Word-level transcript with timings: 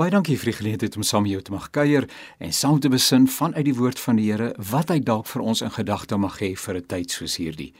Baie 0.00 0.08
dankie 0.08 0.38
vir 0.40 0.48
die 0.48 0.56
geleentheid 0.56 0.94
om 0.96 1.04
saam 1.04 1.26
met 1.26 1.34
jou 1.34 1.42
te 1.44 1.52
mag 1.52 1.66
kuier 1.76 2.06
en 2.40 2.54
saam 2.56 2.78
te 2.80 2.88
besin 2.88 3.26
vanuit 3.28 3.66
die 3.66 3.74
woord 3.76 3.98
van 4.00 4.16
die 4.16 4.30
Here 4.30 4.46
wat 4.70 4.88
hy 4.88 4.96
dalk 5.04 5.26
vir 5.28 5.42
ons 5.44 5.60
in 5.60 5.72
gedagte 5.74 6.16
mag 6.16 6.38
hê 6.40 6.54
vir 6.56 6.76
'n 6.78 6.86
tyd 6.88 7.10
soos 7.10 7.36
hierdie. 7.36 7.74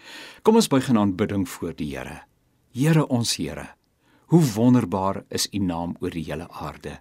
Kom 0.45 0.57
ons 0.57 0.69
buig 0.69 0.91
in 0.91 0.99
aanbidding 0.99 1.49
voor 1.49 1.73
die 1.73 1.97
Here. 1.97 2.21
Here 2.75 3.09
ons 3.09 3.37
Here, 3.37 3.69
hoe 4.27 4.43
wonderbaar 4.53 5.25
is 5.31 5.49
U 5.55 5.59
naam 5.59 5.97
oor 6.01 6.11
die 6.11 6.25
hele 6.25 6.47
aarde. 6.51 7.01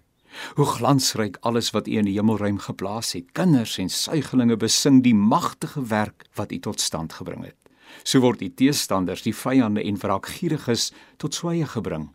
Hoe 0.56 0.66
glansryk 0.66 1.38
alles 1.42 1.72
wat 1.72 1.88
U 1.88 1.92
in 1.92 2.06
die 2.06 2.16
hemelruim 2.16 2.58
geplaas 2.58 3.12
het. 3.12 3.34
Kinders 3.34 3.78
en 3.78 3.90
suiglinge 3.90 4.56
besing 4.56 5.03
die 5.03 5.16
magtige 5.16 5.84
werk 5.84 6.30
wat 6.36 6.52
U 6.52 6.59
tot 6.59 6.80
stand 6.80 7.12
gebring 7.14 7.44
het. 7.44 7.58
So 8.03 8.20
word 8.20 8.40
die 8.40 8.53
teestanders, 8.56 9.22
die 9.22 9.36
vyande 9.36 9.84
en 9.84 9.97
wraakgieriges 9.97 10.94
tot 11.17 11.34
swye 11.34 11.66
gebring. 11.66 12.09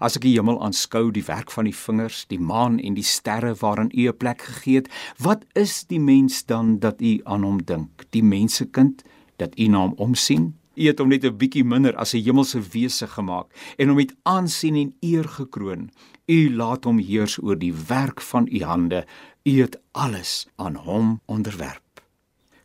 As 0.00 0.16
ek 0.16 0.22
die 0.22 0.36
hemel 0.36 0.60
aanskou, 0.62 1.10
die 1.10 1.24
werk 1.26 1.50
van 1.50 1.64
die 1.64 1.74
vingers, 1.74 2.26
die 2.28 2.40
maan 2.40 2.78
en 2.78 2.94
die 2.94 3.06
sterre 3.06 3.54
waarin 3.60 3.92
U 3.94 4.08
'n 4.08 4.16
plek 4.16 4.42
gegee 4.42 4.76
het, 4.76 4.88
wat 5.18 5.44
is 5.54 5.84
die 5.86 6.00
mens 6.00 6.44
dan 6.44 6.78
dat 6.78 7.00
U 7.00 7.20
aan 7.24 7.42
hom 7.42 7.62
dink? 7.62 8.06
Die 8.10 8.22
mensekind 8.22 9.02
dat 9.36 9.58
U 9.58 9.66
na 9.68 9.78
hom 9.78 9.94
omsien? 9.96 10.54
U 10.78 10.86
het 10.86 10.98
hom 10.98 11.08
net 11.08 11.24
'n 11.24 11.36
bietjie 11.36 11.64
minder 11.64 11.96
as 11.96 12.14
'n 12.14 12.22
hemelse 12.22 12.60
wese 12.72 13.06
gemaak 13.06 13.46
en 13.78 13.88
hom 13.88 13.96
met 13.96 14.14
aansien 14.22 14.76
en 14.76 14.94
eer 15.00 15.28
gekroon. 15.28 15.90
U 16.26 16.54
laat 16.54 16.84
hom 16.84 16.98
heers 16.98 17.38
oor 17.42 17.58
die 17.58 17.74
werk 17.88 18.20
van 18.20 18.48
U 18.50 18.62
hande. 18.62 19.06
U 19.44 19.60
het 19.60 19.80
alles 19.92 20.46
aan 20.56 20.74
hom 20.74 21.20
onderwerp. 21.26 21.87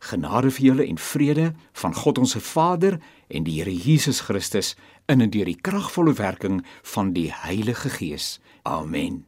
Genade 0.04 0.50
vir 0.52 0.66
julle 0.66 0.84
en 0.84 0.98
vrede 1.00 1.52
van 1.80 1.94
God 1.96 2.18
ons 2.20 2.36
Vader 2.36 2.98
en 3.28 3.44
die 3.46 3.58
Here 3.58 3.72
Jesus 3.72 4.20
Christus 4.26 4.74
in 5.08 5.24
en 5.24 5.30
deur 5.32 5.48
die 5.48 5.60
kragvolle 5.60 6.12
werking 6.18 6.60
van 6.94 7.14
die 7.16 7.30
Heilige 7.32 7.88
Gees. 7.88 8.38
Amen. 8.68 9.22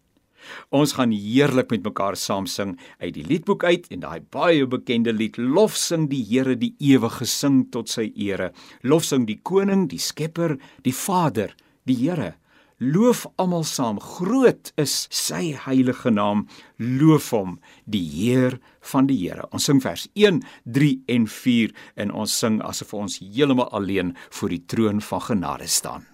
Ons 0.70 0.92
gaan 0.98 1.10
heerlik 1.10 1.72
met 1.72 1.86
mekaar 1.86 2.16
saam 2.20 2.46
sing 2.46 2.76
uit 3.00 3.14
die 3.16 3.24
liedboek 3.26 3.64
uit 3.64 3.88
en 3.90 4.04
daai 4.04 4.20
baie 4.20 4.66
bekende 4.68 5.14
lied 5.16 5.38
Lofsing 5.40 6.08
die 6.12 6.22
Here 6.28 6.56
die 6.60 6.74
ewige 6.78 7.26
sing 7.26 7.64
tot 7.72 7.90
sy 7.90 8.10
ere. 8.28 8.52
Lofsing 8.82 9.26
die 9.26 9.40
koning, 9.42 9.88
die 9.88 10.02
skepper, 10.02 10.58
die 10.84 10.94
Vader, 10.94 11.56
die 11.88 11.96
Here. 12.04 12.34
Loof 12.78 13.24
almal 13.40 13.64
saam. 13.64 13.96
Groot 14.00 14.72
is 14.76 15.06
sy 15.08 15.54
heilige 15.64 16.10
naam. 16.12 16.42
Loof 16.76 17.30
hom, 17.32 17.54
die 17.88 18.04
Heer 18.04 18.58
van 18.92 19.08
die 19.08 19.16
Here. 19.22 19.46
Ons 19.56 19.64
sing 19.70 19.80
vers 19.80 20.04
1, 20.12 20.42
3 20.76 20.90
en 21.14 21.24
4 21.24 21.72
en 22.04 22.12
ons 22.12 22.34
sing 22.42 22.60
asof 22.60 22.92
ons 22.98 23.16
heeltemal 23.22 23.72
alleen 23.72 24.12
voor 24.28 24.52
die 24.52 24.60
troon 24.68 25.00
van 25.00 25.24
genade 25.30 25.70
staan. 25.72 26.04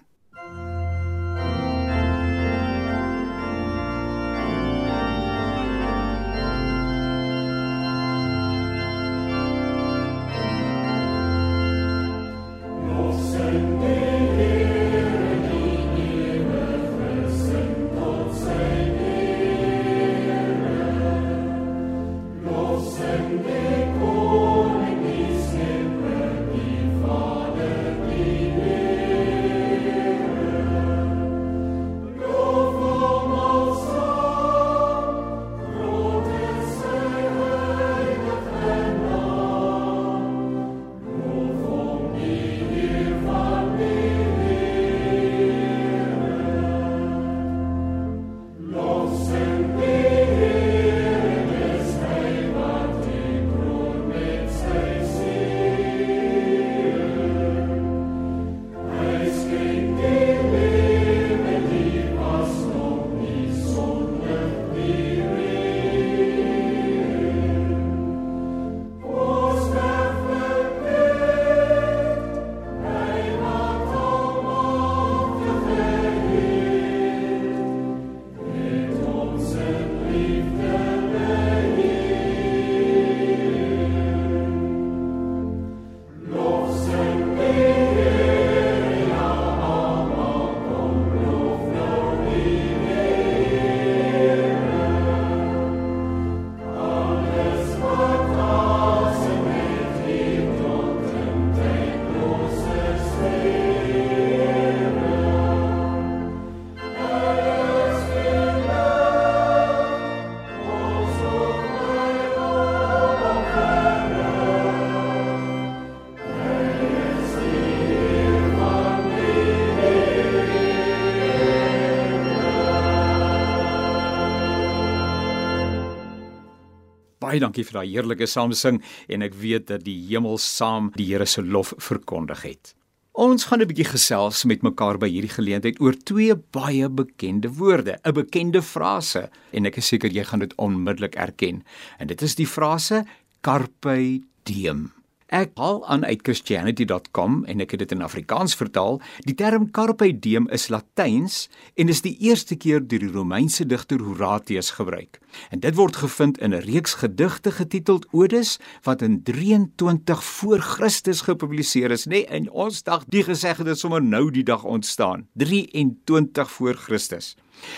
Baie 127.23 127.39
dankie 127.39 127.63
vir 127.67 127.79
daai 127.79 127.89
heerlike 127.89 128.27
saamsing 128.27 128.81
en 129.07 129.25
ek 129.25 129.35
weet 129.39 129.69
dat 129.71 129.83
die 129.87 129.99
hemel 130.09 130.39
saam 130.41 130.91
die 130.97 131.09
Here 131.13 131.27
se 131.29 131.43
lof 131.43 131.73
verkondig 131.79 132.43
het. 132.47 132.73
Ons 133.13 133.45
gaan 133.45 133.61
'n 133.61 133.69
bietjie 133.69 133.85
gesels 133.85 134.43
met 134.49 134.63
mekaar 134.63 134.97
by 134.97 135.07
hierdie 135.07 135.29
geleentheid 135.29 135.79
oor 135.79 135.93
twee 135.93 136.33
baie 136.33 136.89
bekende 136.89 137.49
woorde, 137.59 137.99
'n 138.03 138.13
bekende 138.13 138.61
frase 138.61 139.29
en 139.53 139.65
ek 139.65 139.77
is 139.77 139.87
seker 139.87 140.09
jy 140.09 140.23
gaan 140.23 140.39
dit 140.39 140.53
onmiddellik 140.57 141.15
erken. 141.15 141.63
En 141.99 142.07
dit 142.07 142.21
is 142.21 142.35
die 142.35 142.47
frase 142.47 143.05
carpe 143.41 144.21
diem. 144.43 144.91
Ek 145.33 145.55
haal 145.57 145.79
aan 145.89 146.03
uit 146.05 146.19
christianity.com 146.21 147.39
en 147.49 147.61
ek 147.63 147.71
het 147.73 147.81
dit 147.81 147.93
in 147.95 148.03
Afrikaans 148.05 148.53
vertaal. 148.53 148.99
Die 149.25 149.33
term 149.33 149.63
carpe 149.73 150.11
diem 150.21 150.45
is 150.53 150.67
Latyns 150.69 151.47
en 151.73 151.89
is 151.89 152.03
die 152.05 152.13
eerste 152.21 152.53
keer 152.53 152.83
deur 152.85 153.01
die 153.01 153.09
Romeinse 153.09 153.65
digter 153.65 154.03
Horatius 154.05 154.69
gebruik. 154.77 155.17
En 155.49 155.63
dit 155.65 155.73
word 155.73 155.97
gevind 156.03 156.37
in 156.37 156.53
'n 156.53 156.61
reeks 156.69 156.93
gedigte 157.01 157.51
getiteld 157.51 158.05
Odes 158.13 158.59
wat 158.85 159.01
in 159.01 159.23
23 159.23 160.23
voor 160.23 160.59
Christus 160.59 161.21
gepubliseer 161.21 161.91
is, 161.91 162.05
nê? 162.05 162.09
Nee, 162.09 162.25
in 162.29 162.49
ons 162.51 162.83
dag 162.83 163.03
die 163.09 163.23
gesegde 163.23 163.69
het 163.69 163.79
sommer 163.79 164.03
nou 164.03 164.29
die 164.31 164.43
dag 164.43 164.63
ontstaan, 164.63 165.27
23 165.33 166.51
voor 166.51 166.75
Christus. 166.75 167.35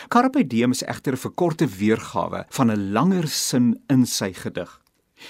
Carpe 0.08 0.48
diem 0.48 0.72
is 0.72 0.84
egter 0.84 1.14
'n 1.14 1.18
verkorte 1.18 1.68
weergawe 1.68 2.46
van 2.50 2.72
'n 2.72 2.92
langer 2.92 3.28
sin 3.28 3.80
in 3.88 4.06
sy 4.06 4.34
gedig. 4.34 4.85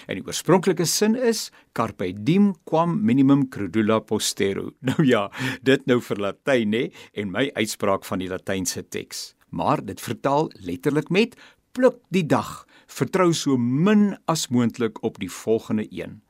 En 0.07 0.19
die 0.19 0.25
oorspronklike 0.25 0.86
sin 0.89 1.15
is 1.15 1.50
carpe 1.77 2.12
diem 2.27 2.53
quam 2.69 2.97
minimum 3.06 3.47
credula 3.50 4.00
postero. 4.00 4.71
Nou 4.86 5.06
ja, 5.07 5.27
dit 5.65 5.86
nou 5.89 6.00
vir 6.01 6.21
Latyn 6.21 6.71
nê 6.71 6.83
en 7.13 7.31
my 7.33 7.50
uitspraak 7.56 8.06
van 8.06 8.21
die 8.21 8.30
Latynse 8.31 8.83
teks. 8.83 9.33
Maar 9.50 9.83
dit 9.86 10.01
vertaal 10.01 10.51
letterlik 10.68 11.09
met 11.09 11.36
pluk 11.75 11.97
die 12.13 12.25
dag, 12.25 12.65
vertrou 12.88 13.31
so 13.33 13.57
min 13.57 14.13
as 14.31 14.47
moontlik 14.53 15.01
op 15.03 15.19
die 15.19 15.31
volgende 15.31 15.88
een. 15.92 16.21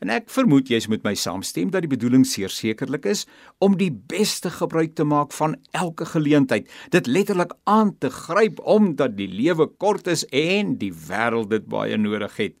En 0.00 0.10
ek 0.12 0.28
vermoed 0.32 0.70
jy's 0.72 0.88
met 0.92 1.04
my 1.06 1.14
saamstem 1.18 1.70
dat 1.72 1.84
die 1.84 1.92
bedoeling 1.92 2.24
sekerlik 2.26 3.06
is 3.08 3.26
om 3.64 3.76
die 3.80 3.90
beste 3.92 4.50
gebruik 4.50 4.94
te 4.96 5.04
maak 5.04 5.34
van 5.36 5.56
elke 5.76 6.08
geleentheid, 6.08 6.68
dit 6.90 7.06
letterlik 7.06 7.52
aan 7.64 7.96
te 7.98 8.10
gryp 8.10 8.60
omdat 8.64 9.16
die 9.16 9.28
lewe 9.28 9.68
kort 9.78 10.06
is 10.06 10.24
en 10.32 10.76
die 10.80 10.92
wêreld 10.92 11.52
dit 11.52 11.66
baie 11.68 11.96
nodig 11.96 12.36
het. 12.36 12.56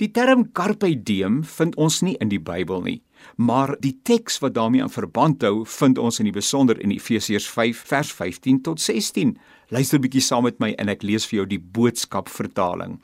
Die 0.00 0.10
term 0.10 0.52
carpe 0.52 0.94
diem 0.96 1.42
vind 1.44 1.76
ons 1.76 2.00
nie 2.02 2.16
in 2.20 2.28
die 2.28 2.40
Bybel 2.40 2.82
nie, 2.82 3.02
Maar 3.36 3.76
die 3.80 3.94
teks 4.02 4.38
wat 4.38 4.54
daarmee 4.54 4.82
aan 4.82 4.92
verband 4.92 5.42
hou, 5.42 5.64
vind 5.68 5.98
ons 5.98 6.20
in 6.20 6.28
die 6.28 6.34
besonder 6.34 6.78
in 6.80 6.92
Efesiërs 6.94 7.48
5 7.50 7.82
vers 7.88 8.12
15 8.12 8.62
tot 8.66 8.80
16. 8.80 9.34
Luister 9.72 10.00
bietjie 10.02 10.20
saam 10.20 10.44
met 10.44 10.58
my 10.60 10.72
en 10.80 10.92
ek 10.92 11.04
lees 11.06 11.24
vir 11.28 11.38
jou 11.40 11.46
die 11.54 11.60
boodskap 11.60 12.28
vertaling. 12.28 12.98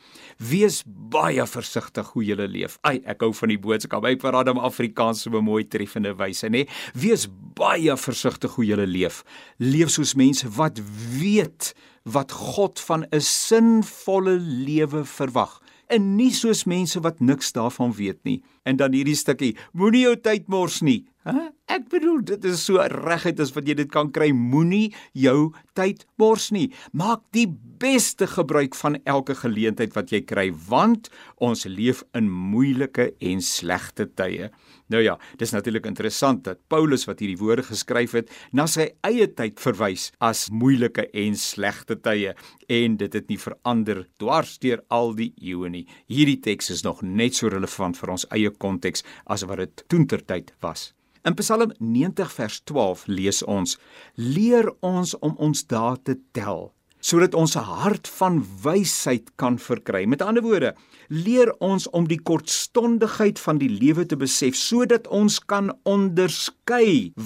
Wees 0.50 0.82
baie 0.84 1.44
versigtig 1.48 2.10
hoe 2.12 2.24
jy 2.26 2.36
leef. 2.44 2.76
Ai, 2.84 2.98
ek 3.08 3.24
hou 3.24 3.32
van 3.32 3.54
die 3.54 3.60
boodskap. 3.60 4.04
Hy 4.04 4.18
praat 4.20 4.52
in 4.52 4.60
Afrikaans 4.60 5.24
so 5.24 5.30
'n 5.30 5.44
mooi 5.44 5.64
treffende 5.64 6.12
wyse, 6.18 6.48
nê? 6.48 6.68
Wees 6.94 7.26
baie 7.54 7.96
versigtig 7.96 8.52
hoe 8.52 8.64
jy 8.64 8.76
leef. 8.76 9.24
Leef 9.58 9.90
soos 9.90 10.14
mense 10.14 10.46
wat 10.56 10.78
weet 11.20 11.74
wat 12.04 12.32
God 12.32 12.78
van 12.80 13.06
'n 13.12 13.20
sinvolle 13.20 14.38
lewe 14.38 15.04
verwag 15.04 15.60
en 15.92 16.14
nie 16.18 16.30
soos 16.34 16.64
mense 16.68 17.00
wat 17.04 17.20
niks 17.24 17.52
daarvan 17.56 17.94
weet 17.96 18.20
nie. 18.28 18.40
En 18.68 18.76
dan 18.76 18.92
hierdie 18.96 19.16
stukkie, 19.16 19.54
moenie 19.72 20.04
jou 20.06 20.16
tyd 20.20 20.48
mors 20.52 20.82
nie. 20.84 21.02
Hæ? 21.28 21.50
Ek 21.68 21.88
bedoel, 21.92 22.22
dit 22.24 22.44
is 22.48 22.62
so 22.64 22.80
reguit 22.80 23.40
as 23.44 23.52
wat 23.56 23.66
jy 23.68 23.74
dit 23.76 23.90
kan 23.92 24.08
kry. 24.12 24.30
Moenie 24.32 24.94
jou 25.16 25.50
tyd 25.76 26.06
mors 26.20 26.48
nie. 26.54 26.70
Maak 26.96 27.26
die 27.36 27.46
beste 27.80 28.28
gebruik 28.30 28.76
van 28.78 28.96
elke 29.04 29.36
geleentheid 29.36 29.92
wat 29.96 30.12
jy 30.12 30.22
kry, 30.24 30.48
want 30.68 31.10
ons 31.44 31.66
leef 31.68 32.02
in 32.16 32.30
moeilike 32.32 33.10
en 33.20 33.44
slegte 33.44 34.08
tye. 34.16 34.48
Nou 34.88 35.02
ja, 35.04 35.18
dis 35.36 35.52
natuurlik 35.52 35.86
interessant 35.86 36.44
dat 36.46 36.60
Paulus 36.72 37.04
wat 37.08 37.20
hierdie 37.20 37.38
woorde 37.40 37.66
geskryf 37.66 38.14
het, 38.16 38.30
na 38.56 38.64
sy 38.70 38.88
eie 39.04 39.26
tyd 39.36 39.60
verwys 39.60 40.08
as 40.24 40.46
moeilike 40.48 41.04
en 41.12 41.36
slegte 41.36 41.98
tye 42.00 42.32
en 42.72 42.96
dit 43.00 43.18
het 43.18 43.28
nie 43.28 43.40
verander 43.40 44.06
dwars 44.22 44.56
deur 44.62 44.80
al 44.88 45.12
die 45.18 45.34
eeue 45.36 45.68
nie. 45.72 45.84
Hierdie 46.08 46.38
teks 46.40 46.72
is 46.72 46.84
nog 46.86 47.02
net 47.04 47.36
so 47.36 47.52
relevant 47.52 48.00
vir 48.00 48.14
ons 48.16 48.24
eie 48.32 48.50
konteks 48.50 49.04
as 49.26 49.44
wat 49.44 49.60
dit 49.60 49.84
toentertyd 49.92 50.54
was. 50.64 50.92
In 51.28 51.36
Psalm 51.36 51.74
90 51.76 52.32
vers 52.32 52.60
12 52.64 53.04
lees 53.12 53.42
ons: 53.44 53.76
Leer 54.16 54.70
ons 54.80 55.12
om 55.20 55.36
ons 55.36 55.64
dae 55.68 55.96
te 56.00 56.16
tel 56.32 56.70
sodat 57.08 57.34
ons 57.34 57.56
'n 57.56 57.64
hart 57.64 58.08
van 58.20 58.44
wysheid 58.62 59.30
kan 59.36 59.58
verkry. 59.58 60.04
Met 60.06 60.22
ander 60.22 60.42
woorde, 60.42 60.74
leer 61.08 61.54
ons 61.58 61.88
om 61.90 62.08
die 62.08 62.20
kortstondigheid 62.20 63.38
van 63.38 63.58
die 63.58 63.70
lewe 63.70 64.06
te 64.06 64.16
besef 64.16 64.54
sodat 64.54 65.06
ons 65.08 65.38
kan 65.38 65.72
onderskei 65.84 66.57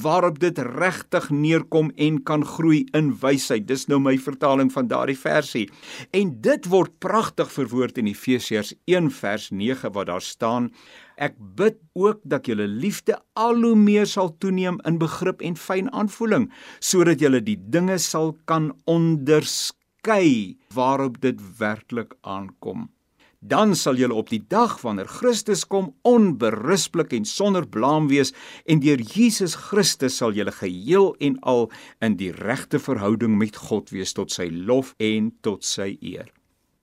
waarop 0.02 0.38
dit 0.38 0.58
regtig 0.58 1.24
neerkom 1.30 1.90
en 1.96 2.20
kan 2.22 2.44
groei 2.46 2.84
in 2.94 3.08
wysheid. 3.18 3.66
Dis 3.66 3.88
nou 3.90 3.98
my 3.98 4.14
vertaling 4.22 4.70
van 4.72 4.86
daardie 4.86 5.18
versie. 5.18 5.64
En 6.14 6.30
dit 6.44 6.68
word 6.70 6.94
pragtig 7.02 7.50
verwoord 7.50 7.98
in 7.98 8.06
Efesiërs 8.12 8.70
1 8.86 9.10
vers 9.10 9.50
9 9.50 9.92
wat 9.96 10.06
daar 10.06 10.22
staan: 10.22 10.70
Ek 11.16 11.34
bid 11.58 11.80
ook 11.98 12.22
dat 12.22 12.46
julle 12.46 12.68
liefde 12.70 13.18
al 13.34 13.58
hoe 13.66 13.74
meer 13.76 14.06
sal 14.06 14.30
toeneem 14.38 14.78
in 14.86 15.02
begrip 15.02 15.42
en 15.42 15.58
fyn 15.58 15.90
aanvoeling, 15.90 16.48
sodat 16.78 17.20
julle 17.20 17.42
die 17.42 17.58
dinge 17.58 17.98
sal 17.98 18.36
kan 18.46 18.70
onderskei 18.86 20.56
waarop 20.74 21.20
dit 21.20 21.42
werklik 21.58 22.14
aankom. 22.22 22.88
Dan 23.42 23.74
sal 23.74 23.96
julle 23.98 24.14
op 24.14 24.28
die 24.30 24.44
dag 24.46 24.76
wanneer 24.84 25.08
Christus 25.10 25.64
kom 25.66 25.88
onberispelik 26.06 27.10
en 27.16 27.24
sonder 27.26 27.66
blaam 27.66 28.06
wees 28.06 28.30
en 28.70 28.78
deur 28.84 29.02
Jesus 29.02 29.56
Christus 29.58 30.20
sal 30.20 30.36
julle 30.36 30.54
geheel 30.54 31.10
en 31.18 31.40
al 31.42 31.66
in 31.98 32.14
die 32.20 32.30
regte 32.36 32.78
verhouding 32.78 33.34
met 33.40 33.58
God 33.58 33.90
wees 33.90 34.14
tot 34.14 34.30
sy 34.30 34.46
lof 34.46 34.94
en 35.02 35.32
tot 35.42 35.66
sy 35.66 35.96
eer. 35.98 36.30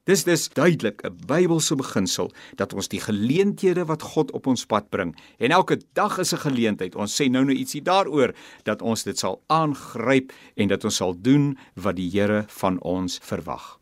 Dis 0.03 0.25
dis 0.27 0.49
duidelik 0.49 0.99
'n 1.05 1.15
Bybelse 1.31 1.75
beginsel 1.79 2.31
dat 2.55 2.73
ons 2.73 2.91
die 2.91 2.99
geleenthede 2.99 3.85
wat 3.85 4.01
God 4.01 4.31
op 4.31 4.47
ons 4.47 4.65
pad 4.65 4.89
bring 4.89 5.15
en 5.39 5.51
elke 5.51 5.79
dag 5.93 6.19
is 6.19 6.33
'n 6.33 6.43
geleentheid. 6.43 6.95
Ons 6.95 7.15
sê 7.15 7.29
nou 7.29 7.45
nou 7.45 7.55
ietsie 7.55 7.81
daaroor 7.81 8.35
dat 8.63 8.81
ons 8.81 9.03
dit 9.03 9.17
sal 9.17 9.41
aangryp 9.47 10.33
en 10.55 10.67
dat 10.67 10.83
ons 10.83 10.95
sal 10.95 11.15
doen 11.21 11.57
wat 11.75 11.95
die 11.95 12.09
Here 12.09 12.43
van 12.47 12.81
ons 12.81 13.19
verwag. 13.23 13.78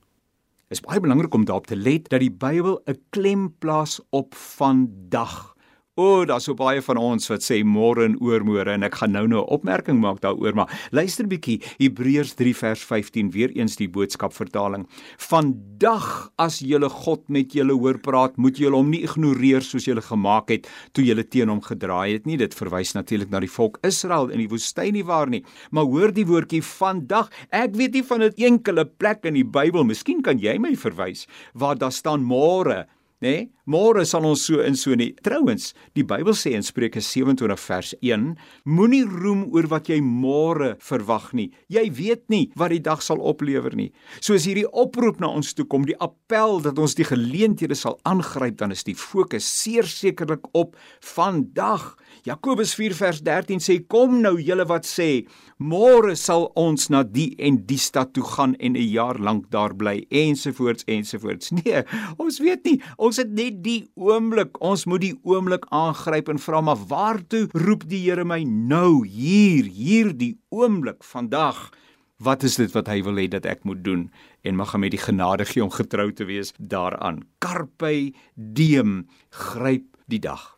Dit 0.68 0.82
is 0.82 0.84
baie 0.84 1.00
belangrik 1.00 1.34
om 1.34 1.46
daarop 1.48 1.68
te 1.68 1.78
let 1.80 2.10
dat 2.12 2.20
die 2.20 2.32
Bybel 2.32 2.82
'n 2.84 3.00
klem 3.10 3.56
plaas 3.58 4.02
op 4.10 4.36
vandag. 4.36 5.56
O, 5.98 6.20
oh, 6.20 6.26
daar's 6.30 6.46
so 6.46 6.54
baie 6.54 6.78
van 6.86 7.00
ons 7.02 7.26
wat 7.32 7.42
sê 7.42 7.56
môre 7.66 8.04
en 8.06 8.16
oormôre 8.22 8.70
en 8.70 8.86
ek 8.86 9.00
gaan 9.00 9.16
nou 9.16 9.24
nou 9.26 9.40
'n 9.42 9.50
opmerking 9.50 9.98
maak 9.98 10.20
daaroor, 10.22 10.54
maar 10.54 10.70
luister 10.92 11.26
bietjie 11.26 11.58
Hebreërs 11.80 12.36
3 12.38 12.54
vers 12.54 12.84
15 12.86 13.32
weer 13.34 13.50
eens 13.58 13.78
die 13.78 13.90
boodskap 13.90 14.32
vertaling. 14.32 14.86
Vandag 15.18 16.30
as 16.38 16.60
julle 16.60 16.90
God 16.90 17.28
met 17.30 17.52
julle 17.52 17.74
hoor 17.74 17.98
praat, 17.98 18.38
moet 18.38 18.58
julle 18.58 18.76
hom 18.76 18.92
nie 18.92 19.02
ignoreer 19.02 19.62
soos 19.62 19.86
julle 19.86 20.02
gemaak 20.02 20.50
het 20.50 20.70
toe 20.94 21.04
julle 21.04 21.24
teen 21.24 21.50
hom 21.50 21.62
gedraai 21.62 22.14
het 22.14 22.28
nie. 22.28 22.38
Dit 22.38 22.54
verwys 22.54 22.94
natuurlik 22.94 23.32
na 23.32 23.40
die 23.40 23.50
volk 23.50 23.80
Israel 23.82 24.30
in 24.30 24.38
die 24.38 24.50
woestyn 24.50 24.94
nie 24.94 25.04
waar 25.04 25.28
nie. 25.28 25.44
Maar 25.72 25.86
hoor 25.86 26.12
die 26.14 26.26
woordjie 26.26 26.62
vandag. 26.62 27.32
Ek 27.50 27.74
weet 27.74 27.94
nie 27.94 28.04
van 28.04 28.22
'n 28.22 28.34
enkele 28.38 28.86
plek 28.86 29.26
in 29.26 29.34
die 29.34 29.44
Bybel, 29.44 29.84
miskien 29.84 30.22
kan 30.22 30.38
jy 30.38 30.60
my 30.60 30.76
verwys 30.76 31.26
waar 31.56 31.76
daar 31.76 31.92
staan 31.92 32.22
môre 32.22 32.86
nê? 33.20 33.50
Nee, 33.50 33.57
môre 33.68 34.06
sal 34.08 34.26
ons 34.26 34.46
so 34.48 34.64
in 34.64 34.78
so 34.80 34.96
nie. 34.98 35.12
Trouwens, 35.26 35.74
die 35.98 36.06
Bybel 36.08 36.36
sê 36.38 36.54
in 36.58 36.66
Spreuke 36.66 37.04
27 37.04 37.60
vers 37.68 37.94
1, 38.00 38.30
moenie 38.66 39.04
roem 39.08 39.46
oor 39.52 39.68
wat 39.72 39.92
jy 39.92 40.00
môre 40.02 40.76
verwag 40.84 41.30
nie. 41.38 41.50
Jy 41.72 41.86
weet 42.00 42.24
nie 42.34 42.46
wat 42.58 42.74
die 42.74 42.82
dag 42.84 43.04
sal 43.04 43.20
oplewer 43.20 43.76
nie. 43.78 43.90
Soos 44.24 44.48
hierdie 44.48 44.68
oproep 44.72 45.20
na 45.22 45.30
ons 45.36 45.54
toe 45.58 45.68
kom, 45.68 45.86
die 45.88 45.98
appel 46.04 46.62
dat 46.64 46.80
ons 46.80 46.96
die 46.98 47.08
geleenthede 47.08 47.76
sal 47.78 48.00
aangryp, 48.08 48.58
dan 48.62 48.74
is 48.76 48.86
die 48.88 48.96
fokus 48.98 49.48
sekerlik 49.48 50.48
op 50.58 50.78
vandag. 51.04 51.96
Jakobus 52.28 52.74
4 52.76 52.96
vers 52.98 53.22
13 53.24 53.62
sê 53.64 53.78
kom 53.92 54.22
nou 54.24 54.36
julle 54.40 54.66
wat 54.68 54.88
sê 54.88 55.28
môre 55.58 56.16
sal 56.20 56.48
ons 56.60 56.90
na 56.94 57.04
die 57.04 57.32
en 57.44 57.60
die 57.70 57.80
stad 57.82 58.14
toe 58.16 58.24
gaan 58.24 58.56
en 58.60 58.76
'n 58.78 58.90
jaar 58.90 59.18
lank 59.20 59.50
daar 59.52 59.76
bly 59.76 60.06
ensovoorts 60.10 60.86
ensovoorts. 60.88 61.52
Nee, 61.58 61.82
ons 62.18 62.40
weet 62.40 62.64
nie. 62.66 62.82
Ons 62.98 63.18
het 63.18 63.32
net 63.34 63.57
die 63.64 63.88
oomblik. 63.98 64.58
Ons 64.64 64.86
moet 64.86 65.02
die 65.02 65.16
oomblik 65.26 65.66
aangryp 65.74 66.30
en 66.30 66.42
vra 66.42 66.62
maar 66.62 66.80
waartoe 66.90 67.48
roep 67.58 67.88
die 67.90 68.04
Here 68.06 68.26
my 68.26 68.44
nou 68.46 69.06
hier 69.06 69.66
hier 69.66 70.14
die 70.14 70.36
oomblik 70.54 71.04
vandag? 71.04 71.68
Wat 72.18 72.44
is 72.44 72.58
dit 72.58 72.72
wat 72.74 72.90
hy 72.90 73.02
wil 73.06 73.20
hê 73.22 73.28
dat 73.30 73.46
ek 73.46 73.66
moet 73.68 73.84
doen 73.86 74.08
en 74.42 74.58
mag 74.58 74.74
hom 74.74 74.82
met 74.86 74.94
die 74.94 75.02
genade 75.02 75.46
gee 75.46 75.64
om 75.64 75.74
getrou 75.74 76.10
te 76.14 76.26
wees 76.26 76.54
daaraan. 76.58 77.24
Carpe 77.44 78.14
diem, 78.36 79.04
gryp 79.30 79.90
die 80.10 80.22
dag. 80.24 80.56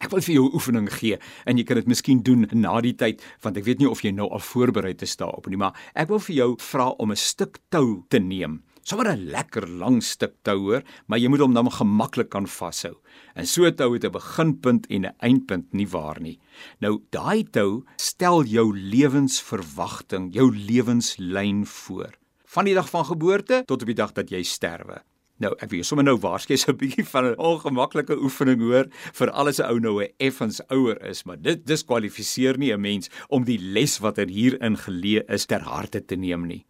Ek 0.00 0.12
wil 0.12 0.20
vir 0.20 0.34
jou 0.34 0.44
'n 0.46 0.54
oefening 0.54 0.88
gee 0.92 1.18
en 1.46 1.56
jy 1.56 1.64
kan 1.64 1.76
dit 1.76 1.88
miskien 1.88 2.22
doen 2.22 2.46
na 2.52 2.80
die 2.80 2.94
tyd 2.94 3.22
want 3.42 3.56
ek 3.56 3.64
weet 3.64 3.78
nie 3.78 3.88
of 3.88 4.02
jy 4.02 4.10
nou 4.12 4.28
al 4.28 4.40
voorberei 4.40 4.94
is 5.00 5.16
daarop 5.16 5.46
nie, 5.48 5.56
maar 5.56 5.74
ek 5.94 6.08
wil 6.08 6.18
vir 6.18 6.36
jou 6.36 6.56
vra 6.58 6.88
om 6.98 7.10
'n 7.10 7.16
stuk 7.16 7.58
tou 7.70 8.04
te 8.08 8.18
neem. 8.18 8.62
Sommige 8.86 9.16
'n 9.16 9.30
lekker 9.34 9.66
lang 9.66 9.98
stuk 10.02 10.34
tou 10.46 10.58
hoor, 10.58 10.82
maar 11.06 11.18
jy 11.18 11.26
moet 11.28 11.40
hom 11.42 11.54
dan 11.54 11.70
gemaklik 11.70 12.28
kan 12.30 12.46
vashou. 12.46 12.94
En 13.34 13.46
so 13.46 13.66
'n 13.66 13.74
tou 13.74 13.92
het 13.94 14.04
'n 14.04 14.12
beginpunt 14.12 14.86
en 14.86 15.06
'n 15.06 15.14
eindpunt 15.18 15.72
nie 15.72 15.88
waar 15.88 16.20
nie. 16.20 16.38
Nou 16.78 17.02
daai 17.10 17.42
tou 17.50 17.82
stel 17.96 18.44
jou 18.44 18.78
lewensverwagting, 18.78 20.34
jou 20.34 20.54
lewenslyn 20.56 21.66
voor. 21.66 22.14
Van 22.44 22.64
die 22.64 22.74
dag 22.74 22.88
van 22.88 23.04
geboorte 23.04 23.62
tot 23.66 23.80
op 23.80 23.86
die 23.86 23.94
dag 23.94 24.12
dat 24.12 24.30
jy 24.30 24.42
sterwe. 24.42 25.02
Nou, 25.38 25.54
ek 25.58 25.70
weet 25.70 25.84
sommer 25.84 26.04
nou 26.04 26.18
waarskynlik 26.18 26.60
so 26.60 26.72
'n 26.72 26.76
bietjie 26.76 27.04
van 27.04 27.24
'n 27.24 27.38
ongemaklike 27.38 28.16
oefening 28.22 28.60
hoor 28.60 28.86
vir 29.12 29.30
alles 29.30 29.58
'n 29.58 29.68
ou 29.68 29.80
nou 29.80 30.02
'n 30.02 30.12
effens 30.18 30.60
ouer 30.68 31.02
is, 31.02 31.24
maar 31.24 31.42
dit 31.42 31.66
diskwalifiseer 31.66 32.56
nie 32.56 32.72
'n 32.72 32.80
mens 32.80 33.10
om 33.28 33.44
die 33.44 33.58
les 33.58 33.98
wat 33.98 34.18
er 34.18 34.28
hierin 34.28 34.76
geleë 34.76 35.28
is 35.28 35.46
ter 35.46 35.60
harte 35.60 36.04
te 36.04 36.14
neem 36.14 36.46
nie. 36.46 36.64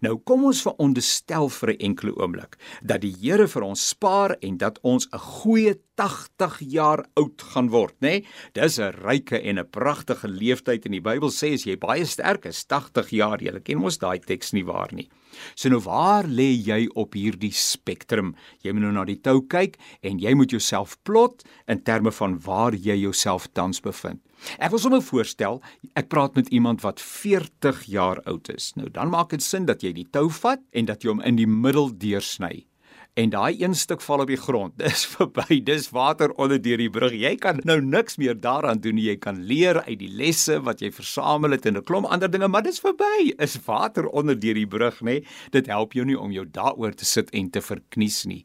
Nou 0.00 0.16
kom 0.24 0.44
ons 0.44 0.62
veronderstel 0.62 1.48
vir 1.48 1.70
'n 1.72 1.78
enkele 1.78 2.14
oomblik 2.16 2.56
dat 2.82 3.00
die 3.00 3.14
Here 3.20 3.48
vir 3.48 3.62
ons 3.62 3.88
spaar 3.88 4.36
en 4.40 4.56
dat 4.56 4.78
ons 4.82 5.08
'n 5.12 5.18
goeie 5.18 5.74
80 6.00 6.60
jaar 6.72 7.02
oud 7.20 7.42
gaan 7.52 7.68
word, 7.68 7.94
nê? 8.00 8.08
Nee? 8.08 8.26
Dis 8.56 8.78
'n 8.80 8.94
ryke 9.04 9.36
en 9.36 9.58
'n 9.58 9.70
pragtige 9.70 10.28
leeftyd 10.28 10.86
en 10.86 10.92
die 10.92 11.00
Bybel 11.00 11.28
sê 11.28 11.52
as 11.52 11.66
jy 11.66 11.76
baie 11.76 12.04
sterk 12.04 12.46
is, 12.46 12.64
80 12.64 13.10
jaar, 13.10 13.38
jy 13.42 13.60
ken 13.60 13.78
mos 13.78 13.98
daai 13.98 14.18
teks 14.18 14.52
nie 14.52 14.64
waar 14.64 14.88
nie. 14.92 15.08
So 15.54 15.68
nou 15.68 15.80
waar 15.80 16.24
lê 16.24 16.56
jy 16.56 16.88
op 16.94 17.14
hierdie 17.14 17.52
spektrum? 17.52 18.34
Jy 18.62 18.72
moet 18.72 18.82
nou 18.82 18.92
na 18.92 19.04
die 19.04 19.20
tou 19.20 19.40
kyk 19.42 19.76
en 20.02 20.18
jy 20.18 20.34
moet 20.34 20.50
jouself 20.50 20.96
plot 21.04 21.44
in 21.68 21.82
terme 21.82 22.10
van 22.10 22.38
waar 22.40 22.72
jy 22.74 22.96
jouself 22.96 23.46
tans 23.52 23.80
bevind. 23.80 24.20
Ek 24.58 24.70
wil 24.70 24.78
sommer 24.78 25.02
voorstel, 25.02 25.60
ek 25.94 26.08
praat 26.08 26.34
met 26.34 26.48
iemand 26.48 26.80
wat 26.80 27.00
40 27.00 27.84
jaar 27.84 28.22
oud 28.24 28.48
is. 28.48 28.72
Nou 28.76 28.88
dan 28.88 29.10
maak 29.10 29.30
dit 29.30 29.42
sin 29.42 29.66
dat 29.66 29.82
jy 29.82 29.92
die 29.92 30.08
tou 30.10 30.30
vat 30.30 30.60
en 30.72 30.86
dat 30.86 31.02
jy 31.02 31.10
hom 31.10 31.20
in 31.20 31.36
die 31.36 31.46
middel 31.46 31.92
deursny 31.92 32.64
en 33.14 33.30
daai 33.30 33.62
een 33.62 33.74
stuk 33.74 34.02
val 34.04 34.22
op 34.24 34.30
die 34.30 34.38
grond. 34.40 34.76
Dis 34.82 35.04
verby. 35.06 35.60
Dis 35.64 35.90
water 35.94 36.32
onder 36.40 36.60
deur 36.62 36.80
die 36.80 36.90
brug. 36.90 37.14
Jy 37.16 37.34
kan 37.42 37.60
nou 37.64 37.80
niks 37.82 38.16
meer 38.20 38.38
daaraan 38.38 38.80
doen 38.80 38.94
nie. 38.98 39.08
Jy 39.10 39.16
kan 39.22 39.42
leer 39.46 39.82
uit 39.86 39.98
die 39.98 40.12
lesse 40.20 40.60
wat 40.66 40.80
jy 40.84 40.92
versamel 40.94 41.56
het 41.56 41.66
en 41.66 41.78
'n 41.78 41.84
klomp 41.84 42.06
ander 42.06 42.30
dinge, 42.30 42.48
maar 42.48 42.62
dis 42.62 42.80
verby. 42.80 43.32
Is 43.38 43.58
water 43.66 44.06
onder 44.06 44.38
deur 44.38 44.54
die 44.54 44.66
brug, 44.66 45.00
nê? 45.02 45.24
Dit 45.50 45.66
help 45.66 45.92
jou 45.92 46.04
nie 46.04 46.18
om 46.18 46.32
jou 46.32 46.46
daaroor 46.46 46.94
te 46.94 47.04
sit 47.04 47.30
en 47.30 47.50
te 47.50 47.60
verknies 47.60 48.24
nie. 48.24 48.44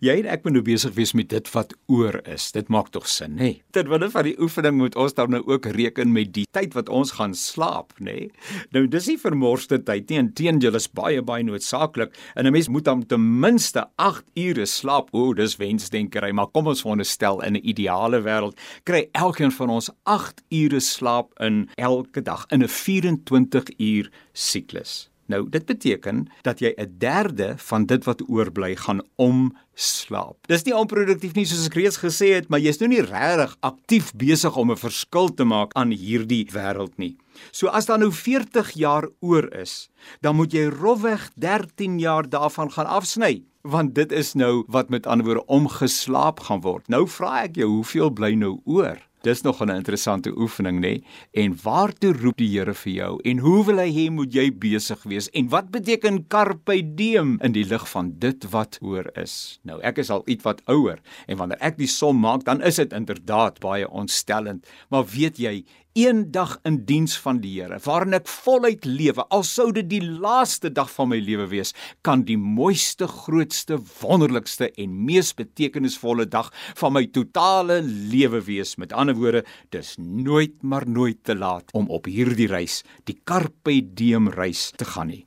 Jy 0.00 0.14
en 0.22 0.30
ek 0.32 0.46
moet 0.46 0.54
nou 0.54 0.62
besig 0.64 0.94
wees 0.96 1.10
met 1.12 1.28
dit 1.28 1.48
wat 1.52 1.74
oor 1.92 2.16
is. 2.24 2.46
Dit 2.56 2.70
maak 2.72 2.86
tog 2.94 3.04
sin, 3.04 3.34
nê? 3.36 3.50
Nee? 3.50 3.56
Terwyl 3.76 4.06
van 4.08 4.24
die 4.24 4.36
oefening 4.40 4.78
moet 4.78 4.94
ons 4.96 5.12
dan 5.18 5.34
nou 5.34 5.42
ook 5.44 5.66
reken 5.76 6.14
met 6.14 6.30
die 6.32 6.46
tyd 6.56 6.72
wat 6.72 6.88
ons 6.88 7.12
gaan 7.18 7.34
slaap, 7.36 7.92
nê? 8.00 8.14
Nee? 8.14 8.62
Nou 8.72 8.86
dis 8.88 9.10
nie 9.10 9.18
vermorste 9.20 9.76
tyd 9.84 10.08
nie, 10.08 10.22
inteendeel 10.22 10.78
is 10.80 10.88
baie 10.88 11.20
baie 11.20 11.44
noodsaaklik. 11.44 12.16
En 12.32 12.48
'n 12.48 12.52
mens 12.56 12.70
moet 12.72 12.88
dan 12.88 13.04
ten 13.06 13.40
minste 13.40 13.84
8 14.00 14.24
ure 14.36 14.66
slaap. 14.66 15.12
O, 15.12 15.34
dis 15.34 15.58
wensdenkery, 15.60 16.32
maar 16.32 16.48
kom 16.48 16.66
ons 16.66 16.80
veronderstel 16.80 17.42
in 17.44 17.56
'n 17.56 17.68
ideale 17.68 18.22
wêreld 18.22 18.56
kry 18.84 19.08
elkeen 19.12 19.52
van 19.52 19.68
ons 19.68 19.90
8 20.04 20.42
ure 20.48 20.80
slaap 20.80 21.28
in 21.40 21.68
elke 21.76 22.22
dag 22.22 22.46
in 22.48 22.62
'n 22.62 22.68
24 22.68 23.64
uur 23.76 24.10
siklus. 24.32 25.10
Nou, 25.30 25.44
dit 25.46 25.62
beteken 25.66 26.24
dat 26.42 26.58
jy 26.58 26.72
'n 26.76 26.94
derde 26.98 27.54
van 27.56 27.86
dit 27.86 28.04
wat 28.04 28.22
oorbly 28.28 28.76
gaan 28.76 29.00
omslaap. 29.16 30.46
Dis 30.46 30.62
nie 30.62 30.74
onproduktief 30.74 31.34
nie 31.34 31.44
soos 31.46 31.66
ek 31.66 31.74
reeds 31.74 31.98
gesê 32.02 32.34
het, 32.34 32.48
maar 32.48 32.60
jy's 32.60 32.78
nou 32.78 32.88
nie 32.88 33.02
regtig 33.02 33.56
aktief 33.60 34.12
besig 34.12 34.56
om 34.56 34.70
'n 34.70 34.76
verskil 34.76 35.34
te 35.34 35.44
maak 35.44 35.72
aan 35.74 35.90
hierdie 35.90 36.46
wêreld 36.52 36.96
nie. 36.96 37.16
So 37.52 37.66
as 37.68 37.86
daar 37.86 37.98
nou 37.98 38.12
40 38.12 38.70
jaar 38.70 39.08
oor 39.20 39.54
is, 39.54 39.88
dan 40.20 40.36
moet 40.36 40.52
jy 40.52 40.66
rofweg 40.66 41.30
13 41.34 41.98
jaar 41.98 42.28
daarvan 42.28 42.72
gaan 42.72 42.86
afsny, 42.86 43.42
want 43.62 43.94
dit 43.94 44.12
is 44.12 44.34
nou 44.34 44.64
wat 44.66 44.90
met 44.90 45.06
ander 45.06 45.26
woorde 45.26 45.46
omgeslaap 45.46 46.40
gaan 46.40 46.60
word. 46.60 46.88
Nou 46.88 47.08
vra 47.08 47.42
ek 47.42 47.56
jou, 47.56 47.68
hoeveel 47.68 48.10
bly 48.10 48.34
nou 48.34 48.60
oor? 48.64 49.09
Dis 49.22 49.42
nog 49.42 49.60
'n 49.60 49.68
interessante 49.68 50.32
oefening, 50.36 50.80
nê? 50.80 51.04
En 51.32 51.56
waartoe 51.62 52.12
roep 52.12 52.36
die 52.36 52.58
Here 52.58 52.74
vir 52.74 52.92
jou? 52.92 53.20
En 53.22 53.38
hoe 53.38 53.64
wil 53.64 53.76
hy 53.76 53.90
hê 53.92 54.10
moet 54.10 54.32
jy 54.32 54.50
besig 54.58 55.02
wees? 55.02 55.28
En 55.30 55.48
wat 55.48 55.70
beteken 55.70 56.26
carpe 56.26 56.94
diem 56.94 57.38
in 57.42 57.52
die 57.52 57.64
lig 57.64 57.90
van 57.90 58.14
dit 58.18 58.50
wat 58.50 58.78
oor 58.80 59.10
is? 59.14 59.60
Nou, 59.62 59.80
ek 59.82 59.98
is 59.98 60.10
al 60.10 60.22
ietwat 60.26 60.62
ouer 60.64 60.98
en 61.26 61.36
wanneer 61.36 61.58
ek 61.60 61.76
die 61.76 61.86
som 61.86 62.20
maak, 62.20 62.44
dan 62.44 62.62
is 62.62 62.76
dit 62.76 62.92
inderdaad 62.92 63.60
baie 63.60 63.90
ontstellend. 63.90 64.66
Maar 64.88 65.04
weet 65.06 65.36
jy, 65.36 65.64
een 65.98 66.30
dag 66.30 66.58
in 66.62 66.84
diens 66.84 67.16
van 67.18 67.40
die 67.42 67.56
Here 67.60 67.78
waarin 67.84 68.14
ek 68.14 68.28
voluit 68.30 68.84
lewe 68.86 69.24
al 69.34 69.42
sou 69.46 69.70
dit 69.74 69.88
die 69.90 70.02
laaste 70.02 70.70
dag 70.72 70.90
van 70.94 71.10
my 71.10 71.18
lewe 71.18 71.48
wees 71.50 71.74
kan 72.06 72.22
die 72.28 72.38
mooiste 72.38 73.08
grootste 73.10 73.80
wonderlikste 74.00 74.70
en 74.70 74.94
mees 75.08 75.32
betekenisvolle 75.34 76.28
dag 76.30 76.52
van 76.78 76.94
my 76.94 77.06
totale 77.10 77.80
lewe 77.82 78.42
wees. 78.46 78.76
Met 78.78 78.92
ander 78.92 79.18
woorde 79.18 79.44
dis 79.74 79.96
nooit 79.98 80.62
maar 80.62 80.86
nooit 80.88 81.24
te 81.24 81.34
laat 81.34 81.72
om 81.72 81.90
op 81.90 82.06
hierdie 82.06 82.50
reis 82.50 82.82
die 83.10 83.18
carpe 83.24 83.80
diem 83.94 84.30
reis 84.30 84.70
te 84.76 84.86
gaan 84.86 85.10
nie 85.10 85.24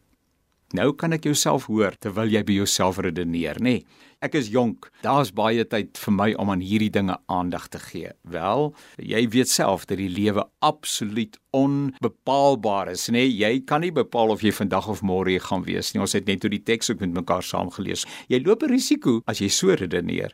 nou 0.73 0.91
kan 0.93 1.13
ek 1.13 1.25
jouself 1.29 1.69
hoor 1.71 1.95
terwyl 1.99 2.31
jy 2.31 2.43
by 2.43 2.59
jouself 2.61 2.97
redeneer 2.97 3.61
nê 3.61 3.77
nee, 3.79 3.85
Ek 4.23 4.37
is 4.39 4.47
jonk. 4.53 4.87
Daar's 5.03 5.33
baie 5.35 5.65
tyd 5.67 5.99
vir 5.99 6.13
my 6.15 6.29
om 6.39 6.51
aan 6.53 6.61
hierdie 6.63 6.91
dinge 6.95 7.17
aandag 7.27 7.65
te 7.73 7.79
gee. 7.83 8.13
Wel, 8.23 8.69
jy 9.03 9.23
weet 9.33 9.51
self 9.51 9.83
dat 9.89 9.99
die 9.99 10.07
lewe 10.07 10.45
absoluut 10.63 11.35
onbepaalbaar 11.51 12.93
is, 12.93 13.09
nê? 13.11 13.25
Nee, 13.25 13.33
jy 13.41 13.51
kan 13.67 13.83
nie 13.83 13.91
bepaal 13.91 14.31
of 14.31 14.45
jy 14.45 14.53
vandag 14.55 14.87
of 14.93 15.03
môre 15.03 15.35
gaan 15.43 15.67
wees 15.67 15.91
nie. 15.91 15.99
Ons 16.05 16.15
het 16.15 16.29
net 16.29 16.39
toe 16.39 16.53
die 16.53 16.63
teks 16.63 16.93
ook 16.93 17.03
met 17.03 17.19
mekaar 17.19 17.43
saam 17.43 17.73
gelees. 17.75 18.07
Jy 18.31 18.39
loop 18.45 18.63
'n 18.63 18.71
risiko 18.71 19.19
as 19.27 19.43
jy 19.43 19.51
so 19.51 19.75
redeneer. 19.75 20.31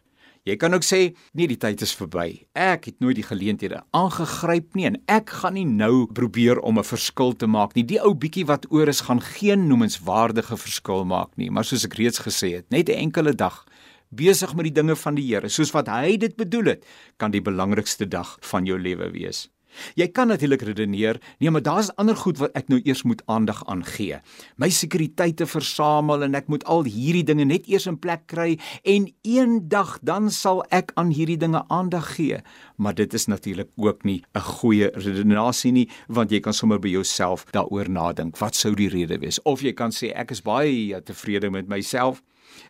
Jy 0.49 0.55
kan 0.57 0.73
ook 0.73 0.85
sê, 0.85 0.99
nee, 1.37 1.45
die 1.49 1.59
tyd 1.61 1.83
is 1.85 1.91
verby. 1.93 2.47
Ek 2.57 2.87
het 2.89 2.97
nooit 3.03 3.19
die 3.19 3.25
geleenthede 3.27 3.83
aangegryp 3.93 4.73
nie 4.77 4.87
en 4.89 4.97
ek 5.11 5.29
gaan 5.41 5.53
nie 5.59 5.67
nou 5.69 6.07
probeer 6.17 6.57
om 6.65 6.79
'n 6.79 6.83
verskil 6.83 7.35
te 7.37 7.45
maak 7.47 7.75
nie. 7.75 7.83
Die 7.83 8.01
ou 8.01 8.15
bietjie 8.15 8.45
wat 8.45 8.65
oor 8.71 8.87
is 8.87 9.01
gaan 9.05 9.21
geen 9.21 9.67
noemenswaardige 9.67 10.57
verskil 10.57 11.05
maak 11.05 11.37
nie, 11.37 11.51
maar 11.51 11.65
soos 11.65 11.85
ek 11.85 11.99
reeds 12.01 12.19
gesê 12.19 12.55
het, 12.55 12.69
net 12.71 12.89
'n 12.89 12.97
enkele 13.09 13.35
dag 13.35 13.65
besig 14.09 14.55
met 14.55 14.63
die 14.63 14.73
dinge 14.81 14.95
van 14.95 15.15
die 15.15 15.27
Here, 15.27 15.49
soos 15.49 15.71
wat 15.71 15.87
hy 15.87 16.17
dit 16.17 16.35
bedoel 16.35 16.65
het, 16.65 16.85
kan 17.17 17.31
die 17.31 17.41
belangrikste 17.41 18.07
dag 18.07 18.37
van 18.41 18.65
jou 18.65 18.79
lewe 18.79 19.11
wees. 19.11 19.49
Jy 19.95 20.07
kan 20.13 20.27
natuurlik 20.27 20.61
redeneer, 20.61 21.19
nee, 21.39 21.51
maar 21.51 21.63
daar's 21.65 21.91
ander 21.95 22.15
goed 22.15 22.37
wat 22.37 22.55
ek 22.57 22.69
nou 22.69 22.79
eers 22.83 23.03
moet 23.03 23.21
aandag 23.25 23.63
aan 23.67 23.83
gee. 23.85 24.19
My 24.57 24.69
sekuriteite 24.69 25.47
versamel 25.49 26.23
en 26.23 26.35
ek 26.35 26.47
moet 26.47 26.65
al 26.69 26.83
hierdie 26.89 27.23
dinge 27.23 27.45
net 27.45 27.67
eers 27.67 27.87
in 27.89 27.99
plek 27.99 28.27
kry 28.31 28.57
en 28.83 29.09
eendag 29.21 29.97
dan 30.05 30.29
sal 30.31 30.63
ek 30.75 30.91
aan 30.99 31.13
hierdie 31.15 31.39
dinge 31.39 31.63
aandag 31.67 32.15
gee. 32.15 32.41
Maar 32.77 32.95
dit 32.95 33.13
is 33.13 33.27
natuurlik 33.27 33.69
ook 33.75 34.03
nie 34.03 34.23
'n 34.35 34.39
goeie 34.39 34.91
redenasie 34.93 35.71
nie, 35.71 35.89
want 36.07 36.31
jy 36.31 36.39
kan 36.39 36.53
sommer 36.53 36.79
by 36.79 36.89
jouself 36.89 37.45
daaroor 37.51 37.89
nadink. 37.89 38.37
Wat 38.37 38.55
sou 38.55 38.73
die 38.75 38.89
rede 38.89 39.19
wees? 39.19 39.41
Of 39.41 39.61
jy 39.61 39.73
kan 39.73 39.91
sê 39.91 40.11
ek 40.15 40.31
is 40.31 40.41
baie 40.41 41.01
tevrede 41.01 41.49
met 41.49 41.67
myself. 41.67 42.21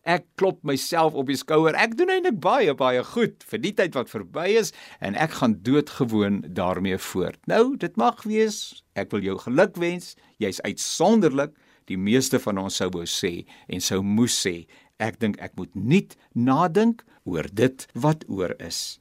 Ek 0.03 0.25
klop 0.35 0.63
myself 0.63 1.13
op 1.13 1.27
die 1.27 1.38
skouer. 1.39 1.75
Ek 1.75 1.97
doen 1.97 2.11
eintlik 2.13 2.39
baie 2.41 2.73
baie 2.77 3.03
goed 3.03 3.43
vir 3.49 3.63
die 3.63 3.73
tyd 3.75 3.95
wat 3.97 4.11
verby 4.11 4.47
is 4.59 4.73
en 4.99 5.15
ek 5.15 5.39
gaan 5.41 5.57
doodgewoon 5.65 6.43
daarmee 6.55 6.97
voort. 6.97 7.39
Nou, 7.47 7.75
dit 7.77 7.95
mag 7.97 8.23
wees. 8.23 8.83
Ek 8.95 9.11
wil 9.11 9.25
jou 9.25 9.38
gelukwens. 9.38 10.15
Jy's 10.38 10.61
uitsonderlik. 10.61 11.55
Die 11.89 11.97
meeste 11.97 12.39
van 12.39 12.59
ons 12.61 12.77
sou 12.77 12.89
wou 12.93 13.05
sê 13.09 13.47
en 13.67 13.81
sou 13.81 14.03
moes 14.05 14.35
sê, 14.45 14.67
ek 15.01 15.17
dink 15.23 15.39
ek 15.41 15.55
moet 15.57 15.71
nuut 15.73 16.13
nadink 16.38 17.01
oor 17.25 17.47
dit 17.49 17.85
wat 17.97 18.25
oor 18.29 18.53
is. 18.61 18.99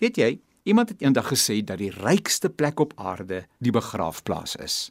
Weet 0.00 0.16
jy, 0.16 0.30
iemand 0.64 0.94
het 0.94 1.02
eendag 1.04 1.28
gesê 1.34 1.58
dat 1.60 1.82
die 1.82 1.92
rykste 1.92 2.48
plek 2.48 2.80
op 2.80 2.94
aarde 2.96 3.44
die 3.60 3.74
begraafplaas 3.74 4.56
is. 4.56 4.88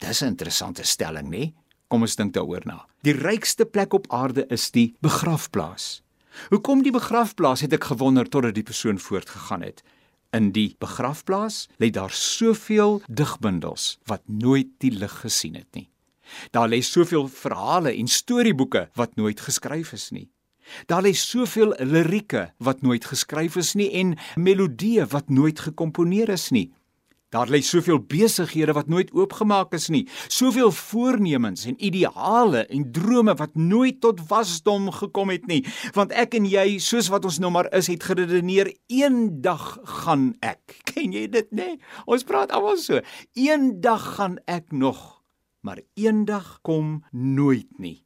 Dis 0.00 0.22
'n 0.22 0.32
interessante 0.32 0.84
stelling, 0.84 1.28
nê? 1.28 1.52
Kom 1.88 2.02
ons 2.02 2.16
dink 2.18 2.34
daaroor 2.34 2.64
na. 2.66 2.80
Die 3.06 3.14
rykste 3.14 3.64
plek 3.64 3.94
op 3.94 4.08
aarde 4.10 4.46
is 4.50 4.70
die 4.74 4.94
begrafplaas. 5.04 6.00
Hoekom 6.50 6.82
die 6.82 6.92
begrafplaas 6.92 7.62
het 7.64 7.76
ek 7.76 7.86
gewonder 7.92 8.28
totdat 8.28 8.56
die 8.58 8.66
persoon 8.66 8.98
voortgegaan 9.00 9.62
het. 9.62 9.82
In 10.34 10.50
die 10.52 10.74
begrafplaas 10.82 11.66
lê 11.80 11.92
daar 11.94 12.12
soveel 12.12 12.98
digbundels 13.06 13.96
wat 14.10 14.24
nooit 14.26 14.74
die 14.82 14.90
lig 14.92 15.14
gesien 15.22 15.54
het 15.54 15.70
nie. 15.78 15.86
Daar 16.50 16.68
lê 16.68 16.82
soveel 16.82 17.28
verhale 17.30 17.94
en 17.94 18.10
storieboeke 18.10 18.88
wat 18.98 19.14
nooit 19.16 19.40
geskryf 19.40 19.92
is 19.94 20.10
nie. 20.10 20.26
Daar 20.90 21.04
lê 21.06 21.14
soveel 21.14 21.76
lirieke 21.78 22.50
wat 22.58 22.82
nooit 22.82 23.06
geskryf 23.06 23.56
is 23.56 23.74
nie 23.78 23.88
en 24.00 24.16
melodieë 24.34 25.06
wat 25.14 25.30
nooit 25.30 25.62
gekomponeer 25.68 26.34
is 26.34 26.50
nie. 26.50 26.72
Daar 27.36 27.50
lê 27.52 27.58
soveel 27.60 27.98
besighede 28.00 28.72
wat 28.72 28.88
nooit 28.88 29.10
oopgemaak 29.12 29.74
is 29.76 29.90
nie, 29.92 30.06
soveel 30.32 30.70
voornemens 30.72 31.66
en 31.68 31.74
ideale 31.84 32.62
en 32.72 32.86
drome 32.96 33.34
wat 33.36 33.58
nooit 33.60 33.98
tot 34.00 34.22
wasdom 34.30 34.86
gekom 34.94 35.28
het 35.34 35.44
nie, 35.50 35.60
want 35.92 36.14
ek 36.16 36.38
en 36.38 36.46
jy, 36.48 36.78
soos 36.80 37.10
wat 37.12 37.28
ons 37.28 37.36
nou 37.44 37.50
maar 37.52 37.68
is, 37.76 37.90
het 37.92 38.06
geredeneer 38.08 38.70
eendag 38.88 39.66
gaan 40.00 40.30
ek. 40.40 40.78
Ken 40.88 41.12
jy 41.12 41.26
dit 41.34 41.52
nê? 41.52 41.74
Ons 42.08 42.24
praat 42.24 42.54
almal 42.56 42.80
so. 42.80 43.02
Eendag 43.36 44.08
gaan 44.16 44.38
ek 44.48 44.72
nog, 44.72 45.20
maar 45.60 45.84
eendag 46.00 46.62
kom 46.64 47.02
nooit 47.12 47.68
nie. 47.76 47.98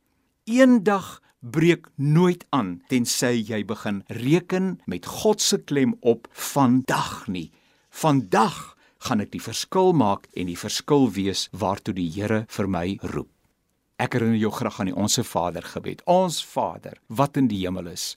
Eendag 0.50 1.20
breek 1.38 1.86
nooit 1.94 2.42
aan 2.50 2.80
tensy 2.90 3.36
jy 3.46 3.62
begin 3.68 4.02
reken 4.10 4.74
met 4.90 5.06
God 5.06 5.38
se 5.38 5.62
klem 5.62 5.94
op 6.02 6.26
vandag 6.34 7.28
nie. 7.30 7.52
Vandag 7.94 8.79
gaan 9.06 9.20
ek 9.24 9.32
die 9.32 9.42
verskil 9.42 9.92
maak 9.96 10.28
en 10.36 10.50
die 10.50 10.58
verskil 10.58 11.08
wees 11.16 11.48
waartoe 11.52 11.94
die 11.96 12.10
Here 12.10 12.44
vir 12.48 12.68
my 12.68 12.98
roep. 13.14 13.30
Ek 14.00 14.14
herinner 14.16 14.40
jou 14.40 14.52
graag 14.52 14.80
aan 14.80 14.88
die 14.88 14.96
onsse 14.96 15.24
Vader 15.24 15.64
gebed. 15.74 16.00
Ons 16.08 16.40
Vader 16.44 16.96
wat 17.08 17.36
in 17.36 17.50
die 17.50 17.60
hemel 17.60 17.90
is, 17.92 18.14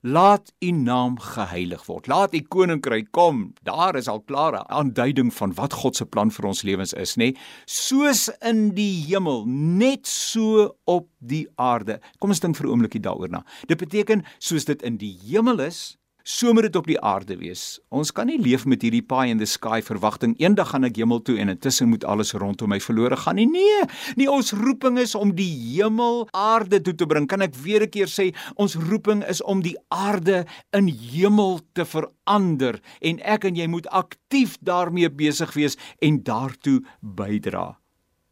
laat 0.00 0.52
U 0.64 0.70
naam 0.72 1.18
geheilig 1.20 1.82
word. 1.88 2.08
Laat 2.08 2.34
U 2.36 2.40
koninkryk 2.40 3.10
kom. 3.16 3.50
Daar 3.66 3.98
is 4.00 4.08
al 4.08 4.22
klare 4.24 4.62
aanduiding 4.72 5.32
van 5.34 5.52
wat 5.58 5.76
God 5.82 5.96
se 5.96 6.06
plan 6.06 6.32
vir 6.32 6.48
ons 6.52 6.62
lewens 6.64 6.94
is, 6.96 7.16
nê? 7.20 7.32
Soos 7.66 8.28
in 8.40 8.70
die 8.76 9.04
hemel, 9.08 9.44
net 9.46 10.06
so 10.08 10.70
op 10.84 11.10
die 11.18 11.44
aarde. 11.56 11.98
Kom 12.20 12.32
ons 12.32 12.40
dink 12.40 12.56
vir 12.56 12.66
'n 12.66 12.72
oombliekie 12.72 13.02
daaroor 13.02 13.30
na. 13.30 13.44
Dit 13.68 13.78
beteken 13.78 14.24
soos 14.38 14.64
dit 14.64 14.82
in 14.82 14.96
die 14.96 15.18
hemel 15.28 15.60
is, 15.60 15.96
so 16.26 16.50
moet 16.52 16.66
dit 16.66 16.76
op 16.76 16.88
die 16.90 16.98
aarde 16.98 17.36
wees. 17.38 17.78
Ons 17.94 18.10
kan 18.10 18.26
nie 18.26 18.38
leef 18.42 18.64
met 18.66 18.82
hierdie 18.82 19.04
pie 19.06 19.30
in 19.30 19.38
the 19.38 19.46
sky 19.46 19.78
verwagting 19.86 20.32
eendag 20.42 20.72
gaan 20.72 20.88
ek 20.88 20.98
hemel 20.98 21.20
toe 21.22 21.36
en 21.38 21.52
intussen 21.52 21.86
moet 21.92 22.02
alles 22.02 22.34
rondom 22.34 22.72
my 22.74 22.80
verlore 22.82 23.14
gaan 23.20 23.38
nie. 23.38 23.46
Nee, 23.46 23.84
nie 24.18 24.26
ons 24.30 24.50
roeping 24.58 24.98
is 24.98 25.14
om 25.14 25.36
die 25.38 25.46
hemel 25.46 26.24
aarde 26.34 26.80
toe 26.82 26.96
te 26.98 27.06
bring. 27.06 27.28
Kan 27.30 27.46
ek 27.46 27.54
weer 27.54 27.86
'n 27.86 27.90
keer 27.94 28.10
sê, 28.10 28.34
ons 28.56 28.74
roeping 28.74 29.22
is 29.22 29.40
om 29.42 29.62
die 29.62 29.76
aarde 29.88 30.46
in 30.72 30.88
hemel 30.88 31.60
te 31.74 31.84
verander 31.84 32.80
en 33.00 33.20
ek 33.22 33.44
en 33.44 33.54
jy 33.54 33.66
moet 33.68 33.86
aktief 33.86 34.58
daarmee 34.60 35.08
besig 35.08 35.54
wees 35.54 35.76
en 36.02 36.22
daartoe 36.22 36.82
bydra. 37.02 37.78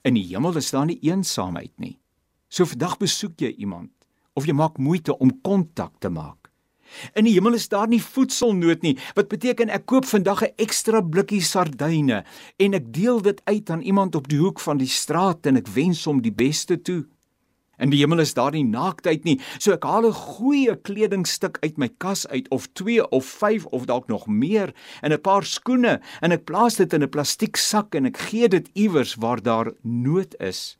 In 0.03 0.15
die 0.15 0.27
hemel 0.35 0.57
is 0.57 0.71
daar 0.71 0.87
nie 0.87 0.99
eensaamheid 1.01 1.79
nie. 1.79 2.01
So 2.49 2.65
vandag 2.65 2.99
besoek 2.99 3.39
jy 3.39 3.55
iemand 3.55 3.91
of 4.35 4.47
jy 4.47 4.53
maak 4.53 4.79
moeite 4.79 5.17
om 5.19 5.31
kontak 5.43 5.93
te 6.01 6.11
maak. 6.11 6.44
In 7.15 7.25
die 7.25 7.35
hemel 7.35 7.55
is 7.55 7.69
daar 7.69 7.89
nie 7.89 8.03
voedselnood 8.03 8.83
nie. 8.83 8.99
Wat 9.15 9.29
beteken 9.29 9.71
ek 9.71 9.87
koop 9.87 10.05
vandag 10.05 10.43
'n 10.43 10.55
ekstra 10.57 11.01
blikkie 11.01 11.43
sardyne 11.43 12.25
en 12.59 12.75
ek 12.75 12.93
deel 12.93 13.21
dit 13.23 13.41
uit 13.45 13.71
aan 13.71 13.83
iemand 13.83 14.15
op 14.15 14.29
die 14.29 14.39
hoek 14.39 14.61
van 14.61 14.79
die 14.79 14.89
straat 14.91 15.47
en 15.47 15.57
ek 15.57 15.69
wens 15.69 16.05
hom 16.05 16.23
die 16.23 16.33
beste 16.33 16.83
toe. 16.83 17.05
In 17.79 17.91
die 17.91 17.99
hemel 17.99 18.23
is 18.23 18.35
daar 18.35 18.55
nie 18.55 18.65
naaktheid 18.65 19.25
nie. 19.25 19.41
So 19.59 19.73
ek 19.73 19.85
haal 19.85 20.07
'n 20.07 20.13
goeie 20.13 20.77
kledingstuk 20.77 21.59
uit 21.63 21.79
my 21.79 21.89
kas 21.99 22.27
uit 22.29 22.47
of 22.51 22.69
2 22.73 23.11
of 23.11 23.25
5 23.25 23.67
of 23.67 23.87
dalk 23.87 24.09
nog 24.09 24.27
meer 24.27 24.73
en 25.03 25.13
'n 25.13 25.21
paar 25.21 25.45
skoene 25.45 26.01
en 26.21 26.33
ek 26.33 26.45
plaas 26.45 26.77
dit 26.77 26.93
in 26.93 27.03
'n 27.03 27.11
plastiek 27.11 27.57
sak 27.57 27.95
en 27.95 28.07
ek 28.07 28.17
gee 28.17 28.49
dit 28.49 28.69
iewers 28.75 29.15
waar 29.15 29.43
daar 29.43 29.73
nood 29.83 30.35
is. 30.41 30.79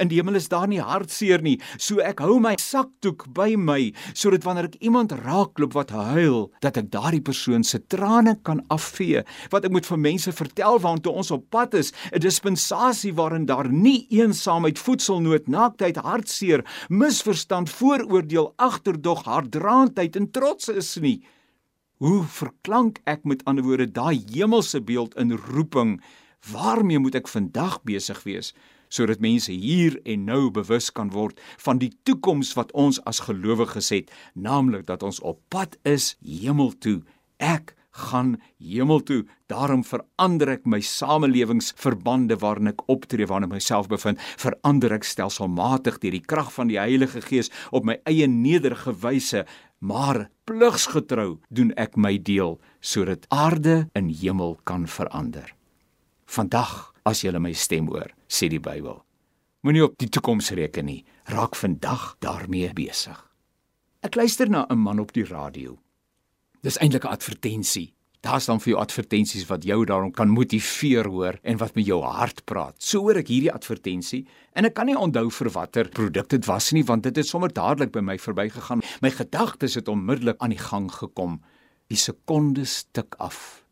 In 0.00 0.10
die 0.10 0.18
hemel 0.18 0.38
is 0.38 0.48
daar 0.48 0.68
nie 0.68 0.80
hartseer 0.82 1.42
nie, 1.44 1.56
so 1.78 2.00
ek 2.04 2.20
hou 2.24 2.38
my 2.42 2.54
sakdoek 2.60 3.26
by 3.36 3.54
my 3.56 3.92
sodat 4.12 4.46
wanneer 4.46 4.70
ek 4.70 4.80
iemand 4.84 5.14
raakloop 5.22 5.76
wat 5.76 5.92
huil, 5.94 6.50
dat 6.64 6.78
ek 6.80 6.90
daardie 6.94 7.22
persoon 7.24 7.64
se 7.64 7.80
trane 7.92 8.36
kan 8.46 8.62
afvee. 8.72 9.22
Wat 9.52 9.64
ek 9.68 9.74
moet 9.74 9.86
vir 9.88 10.02
mense 10.02 10.34
vertel 10.36 10.80
waantoe 10.82 11.14
ons 11.22 11.32
op 11.34 11.46
pad 11.54 11.74
is, 11.74 11.92
'n 12.12 12.20
dispensasie 12.20 13.14
waarin 13.14 13.46
daar 13.46 13.68
nie 13.70 14.06
eensaamheid, 14.10 14.78
voedselnood, 14.78 15.48
naaktheid, 15.48 15.96
hartseer, 15.96 16.64
misverstand, 16.88 17.70
vooroordeel, 17.70 18.52
agterdog, 18.58 19.24
hartdraandheid 19.24 20.16
en 20.16 20.30
trots 20.30 20.68
is 20.68 20.96
nie. 20.96 21.22
Hoe 21.98 22.24
verklank 22.28 23.00
ek 23.08 23.24
met 23.24 23.44
ander 23.48 23.64
woorde 23.64 23.86
daai 23.88 24.20
hemelse 24.28 24.80
beeld 24.80 25.14
in 25.16 25.32
roeping? 25.32 26.00
Waarmee 26.52 26.98
moet 26.98 27.14
ek 27.14 27.28
vandag 27.28 27.80
besig 27.88 28.20
wees? 28.24 28.52
Sodat 28.88 29.20
mense 29.20 29.52
hier 29.52 30.00
en 30.04 30.24
nou 30.24 30.50
bewus 30.50 30.90
kan 30.90 31.10
word 31.14 31.40
van 31.64 31.78
die 31.82 31.92
toekoms 32.08 32.54
wat 32.58 32.72
ons 32.72 33.00
as 33.04 33.24
gelowiges 33.26 33.90
het, 33.94 34.12
naamlik 34.34 34.86
dat 34.86 35.02
ons 35.02 35.20
op 35.20 35.40
pad 35.48 35.76
is 35.84 36.14
hemel 36.22 36.72
toe. 36.78 37.00
Ek 37.36 37.76
gaan 37.96 38.36
hemel 38.60 39.00
toe. 39.00 39.24
Daarom 39.50 39.84
verander 39.86 40.52
ek 40.56 40.66
my 40.68 40.80
samelewingsverbande 40.84 42.38
waarin 42.42 42.72
ek 42.72 42.84
optree, 42.92 43.26
waarin 43.28 43.48
ek 43.48 43.56
myself 43.56 43.88
bevind, 43.92 44.20
verander 44.40 44.96
ek 44.98 45.06
stelselmatig 45.08 46.00
deur 46.02 46.16
die 46.16 46.24
krag 46.24 46.52
van 46.54 46.70
die 46.72 46.80
Heilige 46.80 47.22
Gees 47.24 47.52
op 47.72 47.88
my 47.88 47.98
eie 48.08 48.28
nederige 48.30 48.94
wyse, 49.02 49.46
maar 49.80 50.26
pligsgetrou 50.48 51.38
doen 51.48 51.72
ek 51.80 51.96
my 52.00 52.16
deel 52.18 52.58
sodat 52.80 53.26
aarde 53.34 53.86
in 53.98 54.10
hemel 54.12 54.58
kan 54.68 54.86
verander. 54.90 55.48
Vandag 56.26 56.92
as 57.06 57.22
jy 57.22 57.32
my 57.38 57.52
stem 57.54 57.88
hoor, 57.92 58.10
sê 58.28 58.48
die 58.48 58.60
Bybel. 58.60 59.02
Moenie 59.66 59.84
op 59.84 59.96
die 59.98 60.08
toekoms 60.08 60.50
reken 60.54 60.86
nie, 60.86 61.04
raak 61.24 61.56
vandag 61.56 62.16
daarmee 62.22 62.72
besig. 62.72 63.18
Ek 64.06 64.14
luister 64.14 64.48
na 64.48 64.66
'n 64.70 64.78
man 64.78 65.00
op 65.00 65.12
die 65.12 65.24
radio. 65.24 65.78
Dis 66.62 66.78
eintlik 66.78 67.04
'n 67.04 67.14
advertensie. 67.16 67.96
Daar's 68.20 68.46
dan 68.46 68.60
vir 68.60 68.72
jou 68.72 68.80
advertensies 68.80 69.46
wat 69.46 69.64
jou 69.64 69.84
daarom 69.84 70.10
kan 70.10 70.28
motiveer 70.28 71.06
hoor 71.06 71.38
en 71.42 71.56
wat 71.56 71.74
met 71.74 71.86
jou 71.86 72.02
hart 72.02 72.44
praat. 72.44 72.74
So 72.82 73.00
hoor 73.00 73.16
ek 73.16 73.28
hierdie 73.28 73.52
advertensie 73.52 74.26
en 74.52 74.64
ek 74.64 74.74
kan 74.74 74.86
nie 74.86 74.96
onthou 74.96 75.30
vir 75.30 75.50
watter 75.50 75.88
produk 75.88 76.28
dit 76.28 76.46
was 76.46 76.72
nie 76.72 76.84
want 76.84 77.02
dit 77.02 77.16
het 77.16 77.26
sommer 77.26 77.52
dadelik 77.52 77.92
by 77.92 78.00
my 78.00 78.18
verbygegaan. 78.18 78.82
My 79.00 79.10
gedagtes 79.10 79.74
het 79.74 79.88
onmiddellik 79.88 80.38
aan 80.38 80.50
die 80.50 80.58
gang 80.58 80.90
gekom. 80.92 81.42
Die 81.86 81.96
sekondes 81.98 82.86
tik 82.92 83.14
af. 83.18 83.65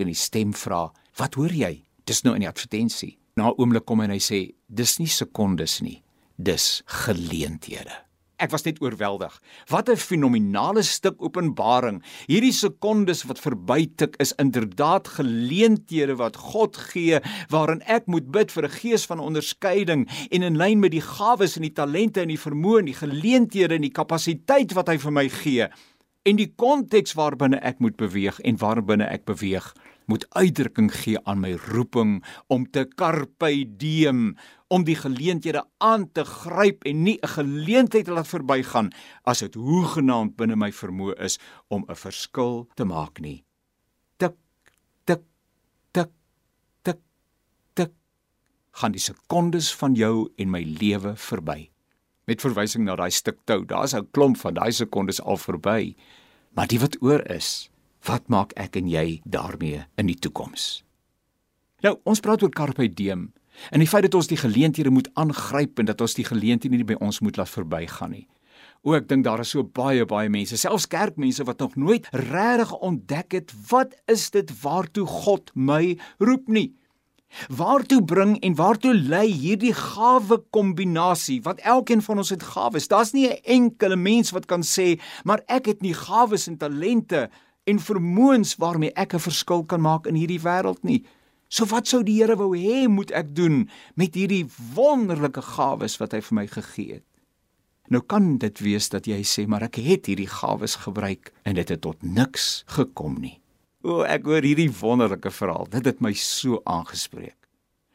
En 0.00 0.06
die 0.06 0.14
stem 0.14 0.54
vra: 0.54 0.92
"Wat 1.16 1.34
hoor 1.34 1.52
jy?" 1.52 1.84
Dis 2.04 2.22
nou 2.22 2.34
in 2.34 2.40
die 2.40 2.48
advertensie. 2.48 3.18
Na 3.36 3.48
'n 3.48 3.58
oomblik 3.58 3.84
kom 3.84 4.00
hy 4.00 4.04
en 4.04 4.10
hy 4.10 4.20
sê: 4.20 4.54
"Dis 4.68 4.98
nie 4.98 5.08
sekondes 5.08 5.80
nie, 5.80 6.02
dis 6.36 6.82
geleenthede." 6.86 8.04
Ek 8.36 8.50
was 8.50 8.64
net 8.66 8.80
oorweldig. 8.82 9.40
Wat 9.70 9.88
'n 9.88 9.96
fenominale 9.96 10.82
stuk 10.82 11.22
openbaring. 11.22 12.02
Hierdie 12.26 12.52
sekondes 12.52 13.22
wat 13.22 13.38
verbytik 13.38 14.16
is 14.18 14.32
inderdaad 14.32 15.08
geleenthede 15.08 16.16
wat 16.16 16.36
God 16.36 16.76
gee 16.76 17.20
waarin 17.48 17.82
ek 17.86 18.06
moet 18.06 18.30
bid 18.30 18.50
vir 18.50 18.64
'n 18.64 18.70
gees 18.70 19.06
van 19.06 19.18
onderskeiding 19.18 20.08
en 20.30 20.42
in 20.42 20.56
lyn 20.56 20.80
met 20.80 20.90
die 20.90 21.00
gawes 21.00 21.56
en 21.56 21.62
die 21.62 21.72
talente 21.72 22.20
en 22.20 22.28
die 22.28 22.38
vermoë 22.38 22.78
en 22.78 22.84
die 22.84 23.00
geleenthede 23.00 23.74
en 23.74 23.82
die 23.82 23.94
kapasiteit 23.94 24.72
wat 24.72 24.88
hy 24.88 24.98
vir 24.98 25.12
my 25.12 25.28
gee 25.28 25.68
en 26.24 26.38
die 26.40 26.48
konteks 26.56 27.12
waarbinne 27.18 27.58
ek 27.68 27.82
moet 27.84 27.96
beweeg 28.00 28.38
en 28.48 28.56
waarbinne 28.60 29.06
ek 29.12 29.26
beweeg 29.28 29.66
moet 30.08 30.24
uitdrukking 30.36 30.90
gee 30.92 31.20
aan 31.28 31.42
my 31.42 31.52
roeping 31.68 32.16
om 32.52 32.64
te 32.72 32.84
carpe 32.88 33.50
diem 33.80 34.32
om 34.72 34.86
die 34.88 34.96
geleenthede 34.96 35.64
aan 35.84 36.06
te 36.16 36.24
gryp 36.28 36.84
en 36.88 37.02
nie 37.04 37.18
'n 37.20 37.34
geleentheid 37.36 38.04
te 38.04 38.12
laat 38.12 38.28
verbygaan 38.28 38.92
as 39.24 39.38
dit 39.38 39.54
hoegenaamd 39.54 40.36
binne 40.36 40.56
my 40.56 40.72
vermoë 40.72 41.18
is 41.20 41.38
om 41.68 41.84
'n 41.88 41.96
verskil 41.96 42.68
te 42.74 42.84
maak 42.84 43.20
nie. 43.20 43.44
Tik 44.16 44.36
tik 45.04 45.22
tik 45.92 46.10
tik 46.82 47.00
tik 47.74 47.92
gaan 48.72 48.92
die 48.92 49.00
sekondes 49.00 49.74
van 49.74 49.94
jou 49.94 50.32
en 50.36 50.50
my 50.50 50.62
lewe 50.62 51.16
verby 51.16 51.73
met 52.26 52.40
verwysing 52.40 52.84
na 52.84 52.96
daai 52.96 53.10
stuk 53.10 53.38
tou. 53.44 53.64
Daar's 53.64 53.94
'n 53.94 54.08
klomp 54.10 54.36
van 54.36 54.54
daai 54.54 54.72
sekondes 54.72 55.20
al 55.20 55.36
verby. 55.36 55.94
Maar 56.54 56.66
die 56.66 56.80
wat 56.80 56.96
oor 57.02 57.30
is, 57.30 57.70
wat 58.06 58.28
maak 58.28 58.52
ek 58.52 58.76
en 58.76 58.88
jy 58.88 59.20
daarmee 59.24 59.84
in 59.96 60.06
die 60.06 60.18
toekoms? 60.18 60.84
Nou, 61.82 61.98
ons 62.04 62.20
praat 62.20 62.42
oor 62.42 62.50
carpe 62.50 62.88
diem 62.88 63.32
en 63.70 63.78
die 63.78 63.88
feit 63.88 64.02
dat 64.02 64.14
ons 64.14 64.26
die 64.26 64.36
geleenthede 64.40 64.90
moet 64.90 65.10
aangryp 65.14 65.78
en 65.78 65.84
dat 65.84 66.00
ons 66.00 66.14
die 66.14 66.24
geleenthede 66.24 66.76
nie 66.76 66.84
by 66.84 66.96
ons 67.00 67.20
moet 67.20 67.36
laat 67.36 67.50
verbygaan 67.50 68.10
nie. 68.10 68.26
O, 68.84 68.92
ek 68.92 69.06
dink 69.08 69.24
daar 69.24 69.40
is 69.40 69.52
so 69.54 69.64
baie 69.64 70.04
baie 70.04 70.28
mense, 70.28 70.58
selfs 70.60 70.86
kerkmense 70.90 71.44
wat 71.48 71.62
nog 71.62 71.76
nooit 71.80 72.08
regtig 72.12 72.72
ontdek 72.84 73.32
het 73.32 73.54
wat 73.70 73.94
is 74.12 74.26
dit 74.34 74.50
waartoe 74.60 75.06
God 75.08 75.52
my 75.54 75.96
roep 76.20 76.48
nie. 76.48 76.74
Waartoe 77.48 78.04
bring 78.04 78.36
en 78.40 78.54
waartoe 78.54 78.94
lei 78.94 79.26
hierdie 79.32 79.74
gawe 79.74 80.38
kombinasie? 80.50 81.40
Wat 81.42 81.60
elkeen 81.60 82.02
van 82.02 82.18
ons 82.18 82.30
het 82.30 82.42
gawes. 82.42 82.88
Daar's 82.88 83.12
nie 83.12 83.28
'n 83.28 83.40
enkele 83.44 83.96
mens 83.96 84.30
wat 84.30 84.46
kan 84.46 84.62
sê, 84.62 85.00
maar 85.24 85.42
ek 85.46 85.66
het 85.66 85.80
nie 85.82 85.94
gawes 85.94 86.46
en 86.46 86.56
talente 86.56 87.30
en 87.64 87.78
vermoëns 87.78 88.56
waarmee 88.56 88.92
ek 88.92 89.14
'n 89.14 89.18
verskil 89.18 89.64
kan 89.64 89.80
maak 89.80 90.06
in 90.06 90.14
hierdie 90.14 90.40
wêreld 90.40 90.82
nie. 90.82 91.04
So 91.48 91.64
wat 91.64 91.86
sou 91.86 92.02
die 92.02 92.16
Here 92.18 92.36
wou 92.36 92.56
hê 92.56 92.88
moet 92.88 93.10
ek 93.10 93.34
doen 93.34 93.68
met 93.94 94.14
hierdie 94.14 94.46
wonderlike 94.74 95.42
gawes 95.42 95.96
wat 96.00 96.12
hy 96.12 96.20
vir 96.20 96.34
my 96.34 96.46
gegee 96.46 96.92
het? 96.92 97.04
Nou 97.92 98.00
kan 98.00 98.38
dit 98.38 98.60
wees 98.64 98.88
dat 98.88 99.06
jy 99.06 99.20
sê, 99.22 99.46
maar 99.46 99.62
ek 99.62 99.76
het 99.76 100.06
hierdie 100.06 100.30
gawes 100.30 100.74
gebruik 100.86 101.32
en 101.44 101.54
dit 101.54 101.68
het 101.68 101.80
tot 101.80 102.02
niks 102.02 102.64
gekom 102.66 103.20
nie. 103.20 103.43
O, 103.84 104.00
ek 104.08 104.24
hoor 104.24 104.40
hierdie 104.40 104.70
wonderlike 104.72 105.28
verhaal. 105.28 105.66
Dit 105.68 105.84
het 105.84 105.98
my 106.00 106.14
so 106.16 106.62
aangespreek. 106.64 107.36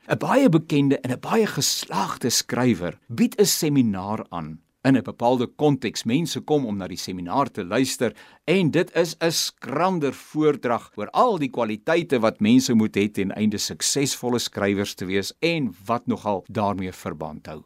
'n 0.10 0.18
Baie 0.22 0.50
bekende 0.50 1.00
en 1.02 1.12
'n 1.12 1.22
baie 1.22 1.48
geslaagde 1.48 2.30
skrywer 2.30 3.00
bied 3.10 3.36
'n 3.42 3.46
seminaar 3.46 4.26
aan 4.30 4.60
in 4.84 4.98
'n 4.98 5.04
bepaalde 5.04 5.48
konteks. 5.48 6.06
Mense 6.06 6.40
kom 6.42 6.66
om 6.66 6.78
na 6.78 6.88
die 6.88 6.98
seminaar 6.98 7.50
te 7.52 7.64
luister 7.64 8.14
en 8.46 8.72
dit 8.72 8.92
is 8.96 9.16
'n 9.20 9.32
skrander 9.32 10.14
voordrag 10.14 10.92
oor 10.96 11.10
al 11.10 11.38
die 11.38 11.50
kwaliteite 11.50 12.20
wat 12.20 12.40
mense 12.40 12.74
moet 12.74 12.96
hê 12.96 13.12
ten 13.12 13.32
einde 13.32 13.58
suksesvolle 13.58 14.40
skrywers 14.40 14.94
te 14.94 15.06
wees 15.06 15.34
en 15.40 15.76
wat 15.86 16.08
nogal 16.08 16.46
daarmee 16.48 16.92
verband 16.92 17.48
hou. 17.48 17.64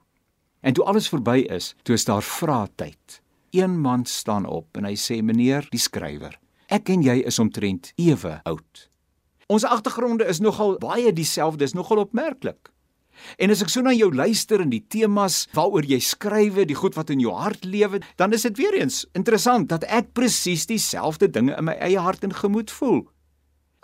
En 0.62 0.73
toe 0.73 0.86
alles 0.86 1.09
verby 1.09 1.45
is, 1.49 1.75
toe 1.83 1.95
is 1.95 2.05
daar 2.05 2.23
vraatyd. 2.23 3.21
Een 3.51 3.79
man 3.79 4.05
staan 4.05 4.45
op 4.45 4.77
en 4.77 4.86
hy 4.86 4.95
sê: 4.95 5.21
"Meneer, 5.21 5.67
die 5.69 5.79
skrywer, 5.79 6.39
Ek 6.73 6.89
en 6.89 7.03
jy 7.05 7.19
is 7.29 7.38
omtrent 7.38 7.91
ewe 8.01 8.39
oud. 8.49 8.86
Ons 9.53 9.65
agtergronde 9.67 10.25
is 10.25 10.39
nogal 10.41 10.79
baie 10.81 11.12
dieselfde, 11.13 11.67
is 11.67 11.75
nogal 11.77 12.01
opmerklik. 12.01 12.71
En 13.38 13.53
as 13.53 13.62
ek 13.62 13.69
so 13.69 13.86
na 13.86 13.93
jou 13.93 14.07
luister 14.09 14.63
en 14.63 14.71
die 14.71 14.81
temas 14.81 15.43
waaroor 15.53 15.86
jy 15.86 15.99
skrywe, 16.01 16.65
die 16.65 16.77
goed 16.79 16.97
wat 16.97 17.13
in 17.13 17.21
jou 17.21 17.36
hart 17.38 17.67
lewe, 17.69 18.01
dan 18.17 18.33
is 18.33 18.47
dit 18.49 18.57
weer 18.57 18.79
eens 18.79 19.03
interessant 19.13 19.69
dat 19.69 19.86
ek 19.86 20.15
presies 20.17 20.65
dieselfde 20.71 21.29
dinge 21.29 21.53
in 21.53 21.69
my 21.69 21.77
eie 21.77 22.01
hart 22.01 22.25
en 22.25 22.33
gemoed 22.33 22.73
voel. 22.73 23.03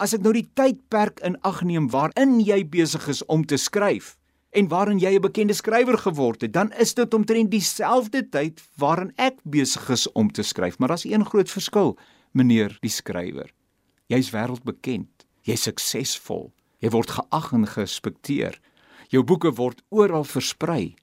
As 0.01 0.17
ek 0.17 0.25
nou 0.25 0.33
die 0.33 0.47
tydperk 0.57 1.21
in 1.21 1.37
ag 1.45 1.61
neem 1.61 1.91
waarin 1.93 2.39
jy 2.41 2.63
besig 2.65 3.05
is 3.11 3.21
om 3.29 3.45
te 3.45 3.61
skryf 3.61 4.15
en 4.49 4.65
waarin 4.73 4.97
jy 4.97 5.13
'n 5.13 5.21
bekende 5.21 5.53
skrywer 5.53 5.97
geword 6.09 6.41
het, 6.41 6.57
dan 6.57 6.73
is 6.73 6.97
dit 6.97 7.13
omtrent 7.13 7.51
dieselfde 7.51 8.25
tyd 8.33 8.57
waarin 8.81 9.13
ek 9.17 9.37
besig 9.45 9.89
is 9.89 10.11
om 10.13 10.31
te 10.31 10.41
skryf, 10.41 10.79
maar 10.79 10.89
daar's 10.89 11.05
een 11.05 11.25
groot 11.25 11.49
verskil 11.49 11.99
meneer 12.31 12.77
die 12.83 12.91
skrywer. 12.91 13.49
Jy's 14.09 14.31
wêreldbekend. 14.33 15.25
Jy's 15.45 15.67
suksesvol. 15.67 16.49
Jy 16.81 16.91
word 16.93 17.13
geag 17.13 17.51
en 17.55 17.67
gerespekteer. 17.69 18.57
Jou 19.13 19.23
boeke 19.25 19.51
word 19.57 19.81
oral 19.89 20.25
versprei. 20.27 20.95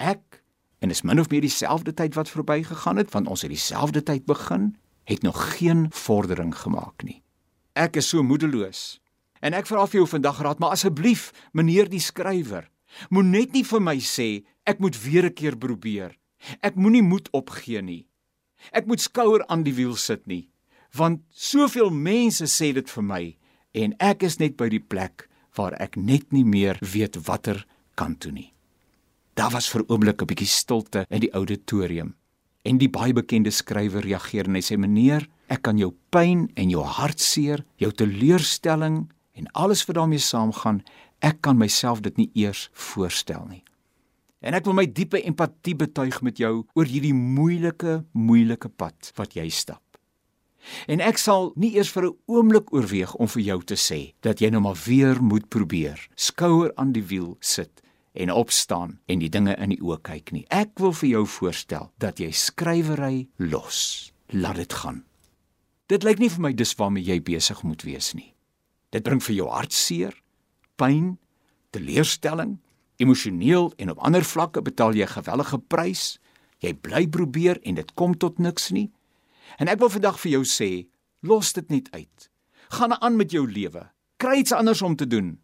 Ek 0.00 0.40
en 0.82 0.90
is 0.90 1.04
min 1.06 1.20
of 1.22 1.30
meer 1.30 1.44
dieselfde 1.44 1.94
tyd 1.94 2.16
wat 2.18 2.32
verbygegaan 2.32 2.98
het, 2.98 3.12
want 3.14 3.28
ons 3.30 3.44
het 3.44 3.52
dieselfde 3.52 4.02
tyd 4.02 4.24
begin, 4.26 4.72
het 5.06 5.22
nog 5.22 5.38
geen 5.54 5.86
vordering 5.94 6.50
gemaak 6.58 7.04
nie. 7.06 7.20
Ek 7.78 8.00
is 8.00 8.08
so 8.10 8.24
moedeloos. 8.26 8.98
En 9.42 9.54
ek 9.54 9.68
vra 9.70 9.84
vir 9.86 10.00
jou 10.00 10.08
vandag 10.10 10.40
raad, 10.42 10.58
maar 10.58 10.74
asseblief, 10.74 11.30
meneer 11.54 11.86
die 11.90 12.02
skrywer, 12.02 12.66
moet 13.14 13.30
net 13.30 13.54
nie 13.54 13.62
vir 13.66 13.82
my 13.82 13.96
sê 14.02 14.42
ek 14.66 14.82
moet 14.82 14.98
weer 15.04 15.30
'n 15.30 15.34
keer 15.34 15.56
probeer. 15.56 16.18
Ek 16.62 16.74
moenie 16.74 17.02
moed 17.02 17.30
opgee 17.30 17.82
nie. 17.82 18.06
Ek 18.72 18.86
moet 18.86 19.00
skouer 19.00 19.46
aan 19.46 19.62
die 19.62 19.74
wiel 19.74 19.94
sit 19.96 20.26
nie 20.26 20.51
want 20.96 21.22
soveel 21.30 21.90
mense 21.90 22.46
sê 22.46 22.72
dit 22.76 22.88
vir 22.90 23.04
my 23.04 23.22
en 23.72 23.94
ek 24.00 24.26
is 24.28 24.38
net 24.38 24.56
by 24.56 24.68
die 24.72 24.82
plek 24.82 25.28
waar 25.56 25.76
ek 25.80 25.96
net 25.96 26.32
nie 26.32 26.44
meer 26.44 26.78
weet 26.80 27.16
watter 27.26 27.64
kant 27.96 28.20
toe 28.24 28.32
nie. 28.32 28.52
Daar 29.34 29.52
was 29.52 29.68
vir 29.72 29.84
oomblik 29.88 30.22
'n 30.22 30.26
bietjie 30.26 30.48
stilte 30.48 31.06
in 31.10 31.20
die 31.20 31.32
auditorium 31.32 32.14
en 32.64 32.78
die 32.78 32.88
baie 32.88 33.12
bekende 33.12 33.50
skrywer 33.50 34.04
reageer 34.04 34.46
en 34.46 34.54
hy 34.54 34.62
sê 34.62 34.76
meneer, 34.78 35.28
ek 35.48 35.62
kan 35.62 35.78
jou 35.78 35.92
pyn 36.10 36.48
en 36.56 36.70
jou 36.70 36.82
hartseer, 36.82 37.64
jou 37.76 37.90
teleurstelling 37.90 39.08
en 39.34 39.48
alles 39.54 39.86
wat 39.86 39.96
daarmee 39.96 40.18
saamgaan, 40.18 40.82
ek 41.20 41.40
kan 41.42 41.58
myself 41.58 42.02
dit 42.02 42.16
nie 42.16 42.30
eers 42.34 42.68
voorstel 42.72 43.46
nie. 43.48 43.64
En 44.42 44.54
ek 44.54 44.64
wil 44.64 44.74
my 44.74 44.86
diepe 44.86 45.20
empatie 45.22 45.74
betuig 45.74 46.22
met 46.22 46.38
jou 46.38 46.66
oor 46.74 46.84
hierdie 46.84 47.14
moeilike, 47.14 48.04
moeilike 48.12 48.68
pad 48.68 49.12
wat 49.16 49.34
jy 49.34 49.48
stap. 49.48 49.82
En 50.86 51.00
ek 51.00 51.18
sal 51.18 51.52
nie 51.56 51.74
eers 51.76 51.90
vir 51.90 52.06
'n 52.06 52.16
oomblik 52.26 52.72
oorweeg 52.72 53.14
om 53.14 53.28
vir 53.28 53.42
jou 53.42 53.62
te 53.62 53.74
sê 53.74 54.14
dat 54.20 54.40
jy 54.40 54.50
nou 54.50 54.60
maar 54.60 54.78
weer 54.86 55.22
moet 55.22 55.48
probeer, 55.48 56.08
skouer 56.14 56.72
aan 56.76 56.92
die 56.92 57.06
wiel 57.06 57.36
sit 57.40 57.82
en 58.12 58.30
opstaan 58.30 58.98
en 59.06 59.18
die 59.18 59.28
dinge 59.28 59.54
in 59.56 59.68
die 59.68 59.80
oë 59.80 60.00
kyk 60.02 60.32
nie. 60.32 60.44
Ek 60.48 60.78
wil 60.78 60.92
vir 60.92 61.08
jou 61.08 61.26
voorstel 61.26 61.90
dat 61.98 62.20
jy 62.20 62.30
skrywery 62.30 63.28
los. 63.36 64.12
Laat 64.28 64.56
dit 64.56 64.72
gaan. 64.72 65.04
Dit 65.86 66.04
lyk 66.04 66.18
nie 66.18 66.30
vir 66.30 66.40
my 66.40 66.52
dis 66.52 66.74
waarmee 66.74 67.04
jy 67.04 67.20
besig 67.20 67.62
moet 67.62 67.82
wees 67.82 68.14
nie. 68.14 68.34
Dit 68.92 69.02
bring 69.02 69.22
vir 69.22 69.34
jou 69.34 69.48
hartseer, 69.48 70.14
pyn, 70.76 71.18
teleurstelling, 71.72 72.58
emosioneel 73.00 73.72
en 73.78 73.90
op 73.90 74.02
ander 74.04 74.24
vlakke 74.24 74.62
betaal 74.62 74.94
jy 74.94 75.04
'n 75.04 75.16
gewellige 75.16 75.58
prys. 75.58 76.18
Jy 76.60 76.74
bly 76.74 77.06
probeer 77.06 77.58
en 77.62 77.74
dit 77.74 77.94
kom 77.94 78.14
tot 78.14 78.38
niks 78.38 78.70
nie. 78.70 78.90
En 79.58 79.68
ek 79.68 79.78
wil 79.78 79.90
vandag 79.90 80.20
vir 80.20 80.30
jou 80.36 80.44
sê, 80.48 80.70
los 81.20 81.52
dit 81.52 81.68
net 81.70 81.90
uit. 81.92 82.30
Gaan 82.72 82.94
aan 83.00 83.16
met 83.16 83.30
jou 83.30 83.44
lewe. 83.48 83.90
Kry 84.16 84.38
iets 84.40 84.52
anders 84.52 84.82
om 84.82 84.96
te 84.96 85.06
doen. 85.06 85.40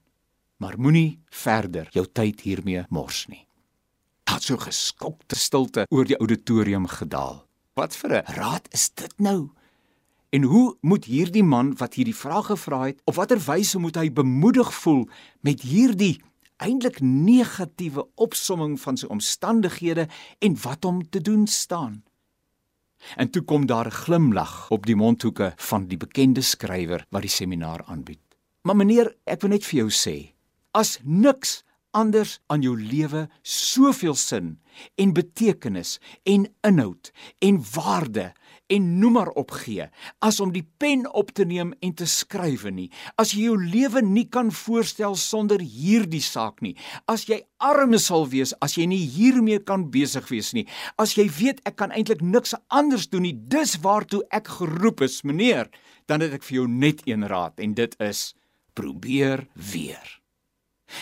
Maar 0.58 0.78
moenie 0.78 1.20
verder 1.30 1.88
jou 1.94 2.06
tyd 2.06 2.40
hiermee 2.40 2.84
mors 2.88 3.26
nie. 3.28 3.44
Daar 4.28 4.40
so 4.42 4.56
geskokte 4.56 5.36
stilte 5.36 5.86
oor 5.88 6.04
die 6.04 6.18
auditorium 6.18 6.86
gedaal. 6.86 7.46
Wat 7.74 7.96
vir 7.96 8.10
'n 8.18 8.32
raad 8.34 8.66
is 8.70 8.90
dit 8.94 9.14
nou? 9.18 9.50
En 10.30 10.42
hoe 10.42 10.76
moet 10.80 11.04
hierdie 11.04 11.44
man 11.44 11.76
wat 11.76 11.94
hierdie 11.94 12.16
vraag 12.16 12.46
gevra 12.46 12.82
het, 12.86 13.00
op 13.04 13.14
watter 13.14 13.40
wyse 13.40 13.78
moet 13.78 13.96
hy 13.96 14.10
bemoedig 14.12 14.74
voel 14.74 15.08
met 15.40 15.62
hierdie 15.62 16.20
eintlik 16.56 17.00
negatiewe 17.00 18.08
opsomming 18.14 18.80
van 18.80 18.96
sy 18.96 19.06
omstandighede 19.06 20.08
en 20.38 20.60
wat 20.62 20.84
om 20.84 21.10
te 21.10 21.20
doen 21.20 21.46
staan? 21.46 22.02
En 23.16 23.30
toe 23.30 23.42
kom 23.42 23.66
daar 23.66 23.86
'n 23.86 24.00
glimlag 24.04 24.70
op 24.70 24.86
die 24.86 24.96
mondhoeke 24.96 25.52
van 25.56 25.86
die 25.86 25.96
bekende 25.96 26.40
skrywer 26.40 27.06
wat 27.10 27.22
die 27.22 27.30
seminaar 27.30 27.84
aanbied. 27.84 28.20
Maar 28.62 28.76
meneer, 28.76 29.16
ek 29.24 29.40
wil 29.40 29.50
net 29.50 29.64
vir 29.64 29.78
jou 29.78 29.90
sê, 29.90 30.34
as 30.72 30.98
niks 31.02 31.64
anders 31.90 32.40
aan 32.46 32.62
jou 32.62 32.76
lewe 32.76 33.28
soveel 33.42 34.14
sin 34.14 34.58
en 34.94 35.12
betekenis 35.12 35.98
en 36.22 36.46
inhoud 36.66 37.12
en 37.38 37.62
waarde 37.74 38.32
en 38.68 38.88
noem 39.00 39.16
maar 39.18 39.30
op 39.40 39.52
gee 39.62 39.88
as 40.24 40.40
om 40.44 40.52
die 40.52 40.64
pen 40.80 41.06
op 41.16 41.32
te 41.36 41.46
neem 41.48 41.72
en 41.84 41.94
te 41.94 42.06
skryf 42.08 42.66
nie. 42.72 42.88
As 43.20 43.32
jy 43.34 43.48
jou 43.48 43.56
lewe 43.58 44.02
nie 44.04 44.26
kan 44.28 44.52
voorstel 44.54 45.16
sonder 45.18 45.62
hierdie 45.62 46.22
saak 46.24 46.62
nie. 46.64 46.74
As 47.08 47.26
jy 47.28 47.40
arme 47.58 48.00
sal 48.02 48.28
wees 48.32 48.54
as 48.64 48.76
jy 48.78 48.88
nie 48.90 49.02
hiermee 49.16 49.58
kan 49.58 49.88
besig 49.94 50.28
wees 50.32 50.52
nie. 50.56 50.66
As 50.98 51.16
jy 51.18 51.28
weet 51.40 51.62
ek 51.68 51.78
kan 51.80 51.94
eintlik 51.94 52.22
niks 52.22 52.56
anders 52.68 53.08
doen 53.12 53.26
nie. 53.28 53.36
Dis 53.36 53.78
waartoe 53.84 54.24
ek 54.34 54.50
geroep 54.60 55.04
is 55.06 55.22
meneer. 55.24 55.70
Dan 56.08 56.24
het 56.24 56.38
ek 56.38 56.46
vir 56.46 56.62
jou 56.62 56.68
net 56.68 57.04
een 57.08 57.26
raad 57.28 57.60
en 57.60 57.76
dit 57.78 58.00
is 58.02 58.32
probeer 58.78 59.46
weer 59.54 60.17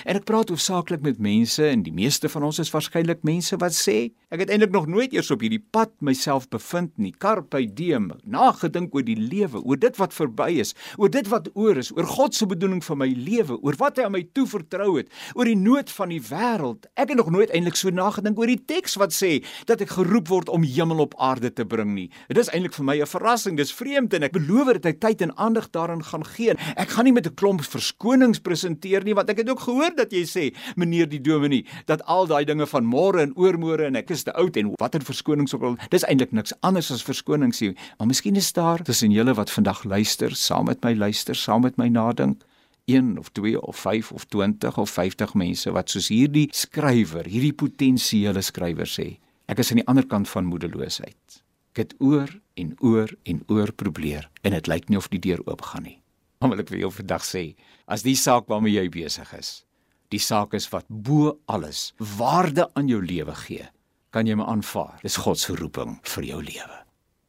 En 0.05 0.19
ek 0.19 0.27
praat 0.27 0.51
hoofsaaklik 0.51 1.03
met 1.05 1.21
mense 1.23 1.63
en 1.63 1.83
die 1.87 1.95
meeste 1.95 2.29
van 2.31 2.47
ons 2.49 2.59
is 2.63 2.71
waarskynlik 2.75 3.23
mense 3.27 3.57
wat 3.63 3.75
sê 3.77 3.97
ek 4.35 4.43
het 4.43 4.51
eintlik 4.51 4.73
nog 4.75 4.89
nooit 4.91 5.13
eers 5.15 5.31
op 5.31 5.45
hierdie 5.45 5.63
pad 5.73 5.93
myself 6.05 6.49
bevind 6.51 6.91
nie. 6.99 7.13
Carpe 7.23 7.61
diem, 7.79 8.11
nagedink 8.27 8.95
oor 8.95 9.05
die 9.07 9.19
lewe, 9.19 9.63
oor 9.63 9.79
dit 9.79 9.95
wat 10.01 10.15
verby 10.17 10.49
is, 10.65 10.75
oor 10.99 11.11
dit 11.15 11.29
wat 11.31 11.47
oor 11.55 11.79
is, 11.79 11.93
oor 11.95 12.09
God 12.11 12.35
se 12.35 12.49
bedoeling 12.51 12.83
vir 12.85 12.99
my 12.99 13.09
lewe, 13.15 13.59
oor 13.63 13.79
wat 13.79 14.01
hy 14.01 14.09
aan 14.09 14.17
my 14.17 14.25
toevertrou 14.37 14.97
het, 14.99 15.13
oor 15.39 15.47
die 15.47 15.59
nood 15.59 15.93
van 15.95 16.11
die 16.11 16.21
wêreld. 16.27 16.91
Ek 16.99 17.13
het 17.13 17.21
nog 17.21 17.31
nooit 17.31 17.55
eintlik 17.55 17.79
so 17.79 17.95
nagedink 17.95 18.39
oor 18.43 18.51
die 18.51 18.59
teks 18.59 18.99
wat 19.01 19.15
sê 19.15 19.39
dat 19.71 19.85
ek 19.85 19.95
geroep 19.95 20.31
word 20.33 20.51
om 20.53 20.67
hemel 20.67 21.05
op 21.07 21.15
aarde 21.23 21.53
te 21.55 21.65
bring 21.65 21.95
nie. 21.95 22.09
Dit 22.27 22.43
is 22.43 22.51
eintlik 22.51 22.75
vir 22.75 22.89
my 22.91 22.99
'n 23.01 23.07
verrassing. 23.07 23.57
Dis 23.57 23.73
vreemd 23.73 24.15
en 24.15 24.27
ek 24.27 24.33
beloof 24.35 24.75
dat 24.75 24.87
ek 24.87 25.01
tyd 25.01 25.23
en 25.23 25.37
aandag 25.39 25.71
daaraan 25.71 26.03
gaan 26.03 26.25
gee. 26.25 26.57
Ek 26.77 26.89
gaan 26.89 27.05
nie 27.05 27.13
met 27.13 27.27
'n 27.27 27.35
klomp 27.35 27.63
verskonings 27.63 28.41
presenteer 28.41 29.05
nie 29.05 29.15
want 29.15 29.31
ek 29.31 29.39
het 29.39 29.49
ook 29.49 29.61
gehoor 29.61 29.76
dat 29.97 30.13
jy 30.15 30.25
sê, 30.29 30.45
meneer 30.77 31.09
die 31.11 31.21
dominee, 31.21 31.67
dat 31.91 32.05
al 32.11 32.29
daai 32.31 32.45
dinge 32.49 32.67
van 32.71 32.87
môre 32.89 33.23
en 33.25 33.35
oormôre 33.37 33.87
en 33.87 33.97
ek 34.01 34.11
is 34.15 34.27
te 34.27 34.35
oud 34.39 34.57
en 34.57 34.73
watter 34.81 35.05
verskonings 35.05 35.55
ook 35.57 35.63
al, 35.71 35.79
dis 35.93 36.07
eintlik 36.09 36.35
niks 36.37 36.55
anders 36.67 36.91
as 36.95 37.05
verskonings 37.07 37.63
hier. 37.63 37.77
Maar 37.99 38.11
miskien 38.13 38.37
is 38.37 38.53
daar 38.57 38.83
tussen 38.83 39.15
julle 39.15 39.35
wat 39.37 39.53
vandag 39.53 39.85
luister, 39.85 40.35
saam 40.37 40.71
met 40.71 40.85
my 40.85 40.95
luister, 40.95 41.37
saam 41.37 41.67
met 41.69 41.77
my 41.81 41.89
nadink. 41.89 42.45
1 42.87 43.19
of 43.19 43.33
2 43.35 43.59
of 43.61 43.77
5 43.77 44.13
of 44.13 44.25
20 44.31 44.79
of 44.79 44.91
50 44.91 45.35
mense 45.35 45.71
wat 45.75 45.91
soos 45.91 46.07
hierdie 46.13 46.47
skrywer, 46.55 47.27
hierdie 47.27 47.55
potensiële 47.55 48.43
skrywer 48.47 48.87
sê, 48.87 49.17
ek 49.51 49.59
is 49.59 49.73
aan 49.73 49.83
die 49.83 49.89
ander 49.91 50.07
kant 50.07 50.31
van 50.31 50.47
moedeloosheid. 50.47 51.41
Ek 51.75 51.83
het 51.83 51.97
oor 51.99 52.31
en 52.55 52.77
oor 52.79 53.11
en 53.27 53.43
oor 53.53 53.73
probeer 53.75 54.31
en 54.47 54.55
dit 54.55 54.71
lyk 54.71 54.87
nie 54.89 55.01
of 55.01 55.11
die 55.11 55.21
deur 55.21 55.43
oopgaan 55.45 55.91
nie. 55.91 55.99
Maar 56.41 56.53
wil 56.55 56.63
ek 56.63 56.71
vir 56.71 56.83
jou 56.85 56.93
vandag 56.93 57.25
sê, 57.27 57.45
as 57.91 58.05
die 58.07 58.17
saak 58.17 58.47
waarmee 58.49 58.77
jy 58.77 58.87
besig 58.93 59.33
is, 59.35 59.66
die 60.09 60.23
saak 60.23 60.55
is 60.55 60.69
wat 60.73 60.87
bo 60.89 61.39
alles 61.47 61.93
waarde 62.19 62.69
aan 62.75 62.89
jou 62.89 63.03
lewe 63.03 63.35
gee, 63.47 63.69
kan 64.11 64.27
jy 64.27 64.37
my 64.39 64.45
aanvaar. 64.45 64.99
Dis 65.03 65.17
God 65.17 65.39
se 65.39 65.57
roeping 65.57 65.99
vir 66.03 66.25
jou 66.25 66.43
lewe. 66.43 66.79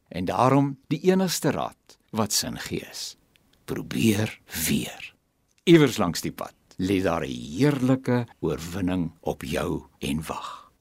En 0.09 0.25
daarom 0.25 0.77
die 0.87 1.01
enigste 1.09 1.51
raad 1.51 1.97
wat 2.11 2.31
sin 2.31 2.57
gee 2.57 2.85
is: 2.91 3.17
probeer 3.65 4.39
weer. 4.67 5.13
Iewers 5.67 5.97
langs 5.97 6.23
die 6.23 6.31
pad 6.31 6.55
lê 6.77 7.01
daar 7.01 7.25
'n 7.25 7.33
heerlike 7.57 8.25
oorwinning 8.39 9.11
op 9.21 9.43
jou 9.43 9.83
en 9.99 10.23
wag. 10.27 10.71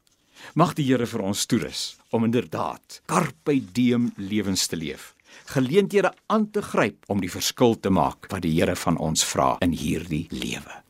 Mag 0.55 0.75
die 0.75 0.85
Here 0.85 1.07
vir 1.07 1.21
ons 1.21 1.47
toerus 1.47 1.97
om 2.11 2.25
inderdaad 2.25 3.01
carpe 3.07 3.59
diem 3.73 4.13
lewens 4.17 4.67
te 4.67 4.77
leef. 4.77 5.15
Geleenthede 5.45 6.13
aan 6.27 6.51
te 6.51 6.63
gryp 6.63 7.05
om 7.09 7.21
die 7.21 7.31
verskil 7.31 7.81
te 7.81 7.91
maak 7.91 8.31
wat 8.31 8.43
die 8.43 8.55
Here 8.61 8.77
van 8.77 8.99
ons 8.99 9.25
vra 9.25 9.57
in 9.61 9.73
hierdie 9.73 10.27
lewe. 10.31 10.86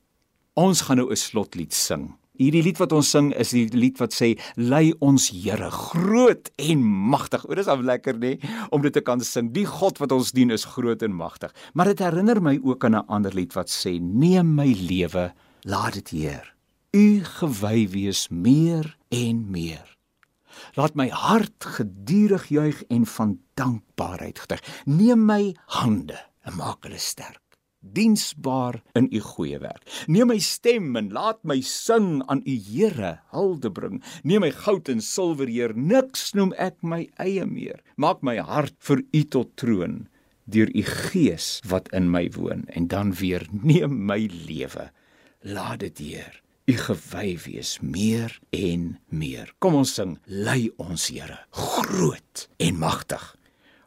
Ons 0.57 0.87
gaan 0.87 0.97
nou 0.97 1.11
'n 1.13 1.17
slotlied 1.17 1.75
sing. 1.75 2.17
Hierdie 2.41 2.63
lied 2.63 2.79
wat 2.79 2.93
ons 2.93 3.11
sing 3.11 3.33
is 3.37 3.51
die 3.51 3.69
lied 3.69 3.99
wat 4.01 4.15
sê 4.17 4.41
lei 4.57 4.95
ons 5.01 5.29
Here 5.29 5.71
groot 5.71 6.51
en 6.57 6.83
magtig. 7.13 7.45
O, 7.45 7.55
dis 7.55 7.67
al 7.67 7.85
lekker 7.85 8.17
nê 8.17 8.39
om 8.71 8.81
dit 8.81 8.93
te 8.93 9.01
kan 9.01 9.21
sing. 9.21 9.53
Die 9.53 9.67
God 9.67 9.99
wat 9.99 10.13
ons 10.13 10.33
dien 10.33 10.51
is 10.51 10.65
groot 10.65 11.03
en 11.03 11.13
magtig. 11.13 11.53
Maar 11.75 11.85
dit 11.85 11.99
herinner 11.99 12.41
my 12.41 12.59
ook 12.63 12.85
aan 12.85 12.97
'n 12.97 13.07
ander 13.07 13.35
lied 13.35 13.53
wat 13.53 13.69
sê 13.69 14.01
neem 14.01 14.55
my 14.55 14.73
lewe, 14.73 15.35
laat 15.65 15.93
dit 15.95 16.09
Heer. 16.09 16.55
U 16.93 17.25
gewy 17.25 17.89
wees 17.89 18.29
meer 18.29 18.97
en 19.11 19.51
meer. 19.51 19.97
Laat 20.75 20.95
my 20.95 21.09
hart 21.09 21.65
gedurig 21.65 22.49
juig 22.49 22.83
en 22.89 23.07
van 23.07 23.39
dankbaarheid 23.55 24.39
getuig. 24.39 24.63
Neem 24.87 25.27
my 25.27 25.55
hande 25.67 26.19
en 26.45 26.57
maak 26.57 26.83
hulle 26.83 26.99
sterk 26.99 27.46
diensbaar 27.93 28.81
in 28.99 29.09
u 29.13 29.21
goeie 29.21 29.59
werk. 29.63 29.85
Neem 30.07 30.31
my 30.33 30.39
stem 30.43 30.97
en 30.97 31.13
laat 31.15 31.43
my 31.45 31.61
sing 31.61 32.23
aan 32.27 32.43
u 32.45 32.57
Here 32.67 33.19
hulde 33.35 33.71
bring. 33.71 34.03
Neem 34.23 34.45
my 34.47 34.51
goud 34.51 34.89
en 34.89 35.01
silwer 35.05 35.51
Heer, 35.51 35.75
niks 35.77 36.33
noem 36.35 36.55
ek 36.59 36.81
my 36.83 37.07
eie 37.23 37.47
meer. 37.47 37.83
Maak 37.97 38.23
my 38.27 38.39
hart 38.39 38.77
vir 38.89 39.05
u 39.13 39.23
tot 39.25 39.55
troon 39.57 40.07
deur 40.47 40.71
u 40.71 40.83
gees 40.87 41.61
wat 41.67 41.89
in 41.91 42.07
my 42.11 42.29
woon 42.37 42.69
en 42.71 42.87
dan 42.87 43.13
weer 43.19 43.47
neem 43.51 44.05
my 44.07 44.29
lewe. 44.47 44.91
Laat 45.43 45.83
dit 45.83 45.99
Heer 45.99 46.43
u 46.67 46.75
gewy 46.75 47.37
wees 47.45 47.77
meer 47.81 48.33
en 48.51 48.97
meer. 49.09 49.53
Kom 49.63 49.77
ons 49.79 49.93
sing, 49.95 50.17
lei 50.27 50.67
ons 50.83 51.09
Here, 51.15 51.39
groot 51.55 52.47
en 52.59 52.79
magtig 52.79 53.27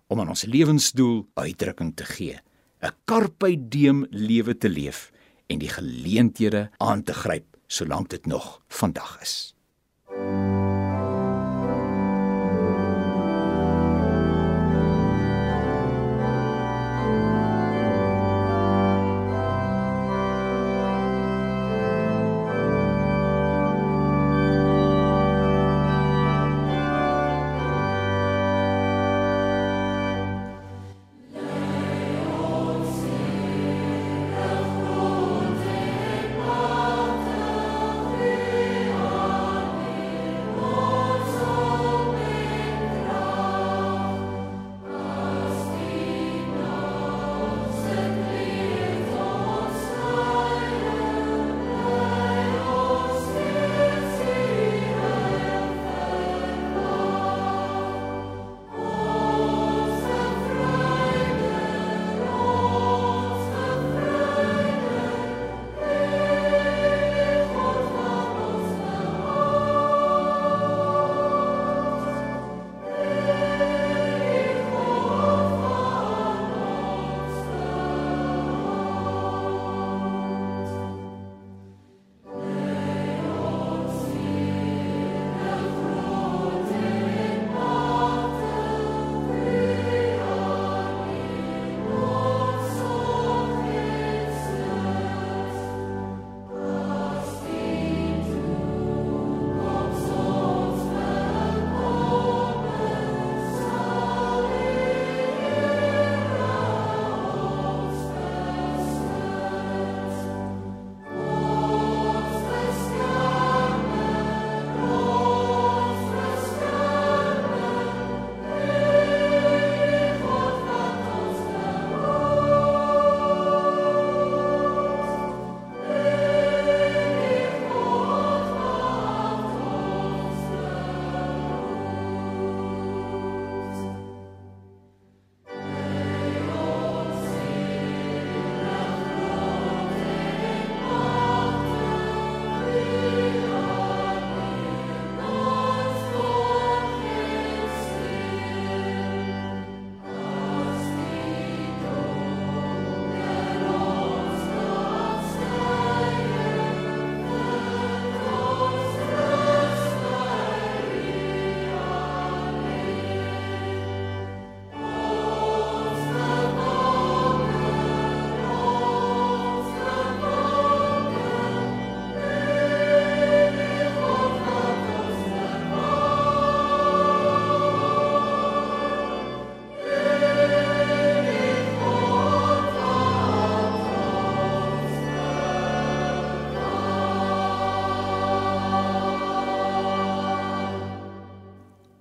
om 0.09 0.21
aan 0.23 0.31
ons 0.33 0.45
lewensdoel 0.49 1.27
uitdrukking 1.37 1.91
te 1.99 2.07
gee 2.07 2.39
'n 2.81 2.93
carpe 3.05 3.49
diem 3.69 4.05
lewe 4.09 4.57
te 4.57 4.69
leef 4.69 5.11
en 5.47 5.59
die 5.59 5.69
geleenthede 5.69 6.69
aan 6.77 7.03
te 7.03 7.13
gryp 7.13 7.57
solank 7.67 8.09
dit 8.09 8.25
nog 8.25 8.61
vandag 8.67 9.21
is. 9.21 9.55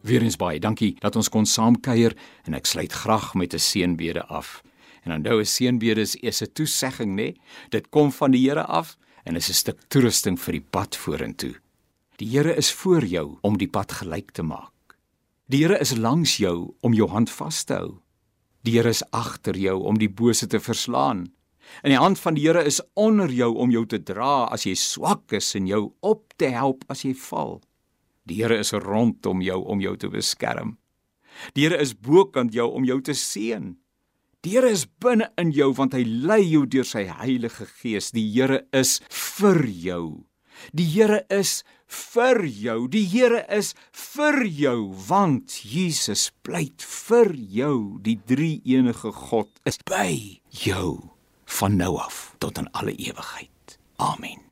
Weerens 0.09 0.39
baie 0.41 0.57
dankie 0.57 0.95
dat 1.03 1.17
ons 1.21 1.29
kon 1.29 1.45
saamkuier 1.45 2.15
en 2.49 2.57
ek 2.57 2.67
sluit 2.67 2.93
graag 3.03 3.35
met 3.37 3.53
'n 3.53 3.61
seënbede 3.61 4.25
af. 4.27 4.63
En 5.05 5.13
onthou 5.13 5.41
'n 5.41 5.45
seënbede 5.45 6.01
is 6.01 6.43
'n 6.43 6.53
toesegging, 6.53 7.13
nê? 7.17 7.37
Dit 7.71 7.91
kom 7.91 8.13
van 8.13 8.31
die 8.31 8.49
Here 8.49 8.65
af 8.65 8.97
en 9.25 9.37
is 9.37 9.49
'n 9.49 9.53
stuk 9.53 9.79
toerusting 9.89 10.41
vir 10.41 10.53
die 10.53 10.67
pad 10.71 10.97
vorentoe. 10.97 11.55
Die 12.17 12.29
Here 12.29 12.57
is 12.57 12.73
voor 12.73 13.05
jou 13.05 13.39
om 13.43 13.59
die 13.59 13.69
pad 13.69 13.93
gelyk 13.93 14.31
te 14.31 14.43
maak. 14.43 14.97
Die 15.47 15.63
Here 15.63 15.79
is 15.79 15.97
langs 15.97 16.37
jou 16.37 16.75
om 16.81 16.95
jou 16.95 17.09
hand 17.09 17.31
vas 17.31 17.65
te 17.65 17.75
hou. 17.75 18.01
Die 18.63 18.73
Here 18.73 18.89
is 18.89 19.11
agter 19.11 19.57
jou 19.57 19.83
om 19.85 19.99
die 19.99 20.11
bose 20.11 20.47
te 20.47 20.61
verslaan. 20.61 21.33
En 21.83 21.91
die 21.91 21.99
hand 21.99 22.19
van 22.19 22.35
die 22.35 22.47
Here 22.47 22.65
is 22.65 22.81
onder 22.95 23.31
jou 23.31 23.55
om 23.55 23.71
jou 23.71 23.87
te 23.87 24.03
dra 24.03 24.45
as 24.45 24.65
jy 24.65 24.75
swak 24.75 25.33
is 25.33 25.55
en 25.55 25.67
jou 25.67 25.93
op 26.01 26.33
te 26.37 26.47
help 26.47 26.85
as 26.89 27.03
jy 27.03 27.15
val. 27.15 27.61
Die 28.29 28.43
Here 28.43 28.59
is 28.61 28.75
rondom 28.77 29.43
jou 29.43 29.63
om 29.65 29.81
jou 29.81 29.97
te 29.97 30.11
beskerm. 30.13 30.77
Die 31.55 31.67
Here 31.67 31.79
is 31.81 31.95
bokant 31.95 32.55
jou 32.55 32.69
om 32.75 32.87
jou 32.89 33.01
te 33.03 33.15
seën. 33.17 33.77
Die 34.45 34.55
Here 34.55 34.71
is 34.71 34.87
binne 35.03 35.31
in 35.41 35.53
jou 35.55 35.73
want 35.75 35.97
hy 35.97 36.05
lei 36.05 36.43
jou 36.45 36.65
deur 36.71 36.87
sy 36.87 37.07
Heilige 37.11 37.67
Gees. 37.81 38.13
Die 38.15 38.27
Here 38.31 38.65
is 38.77 38.99
vir 39.09 39.65
jou. 39.67 40.07
Die 40.75 40.87
Here 40.87 41.23
is 41.33 41.63
vir 41.89 42.45
jou. 42.47 42.89
Die 42.93 43.05
Here 43.09 43.45
is 43.49 43.75
vir 43.93 44.43
jou 44.47 44.79
want 45.09 45.61
Jesus 45.65 46.29
pleit 46.47 46.85
vir 46.85 47.33
jou. 47.35 47.79
Die 48.03 48.19
drie 48.29 48.59
enige 48.67 49.15
God 49.15 49.51
is 49.69 49.81
by 49.89 50.41
jou 50.65 51.15
van 51.59 51.81
nou 51.81 51.97
af 51.99 52.37
tot 52.43 52.61
in 52.61 52.69
alle 52.77 52.95
ewigheid. 52.95 53.79
Amen. 53.99 54.48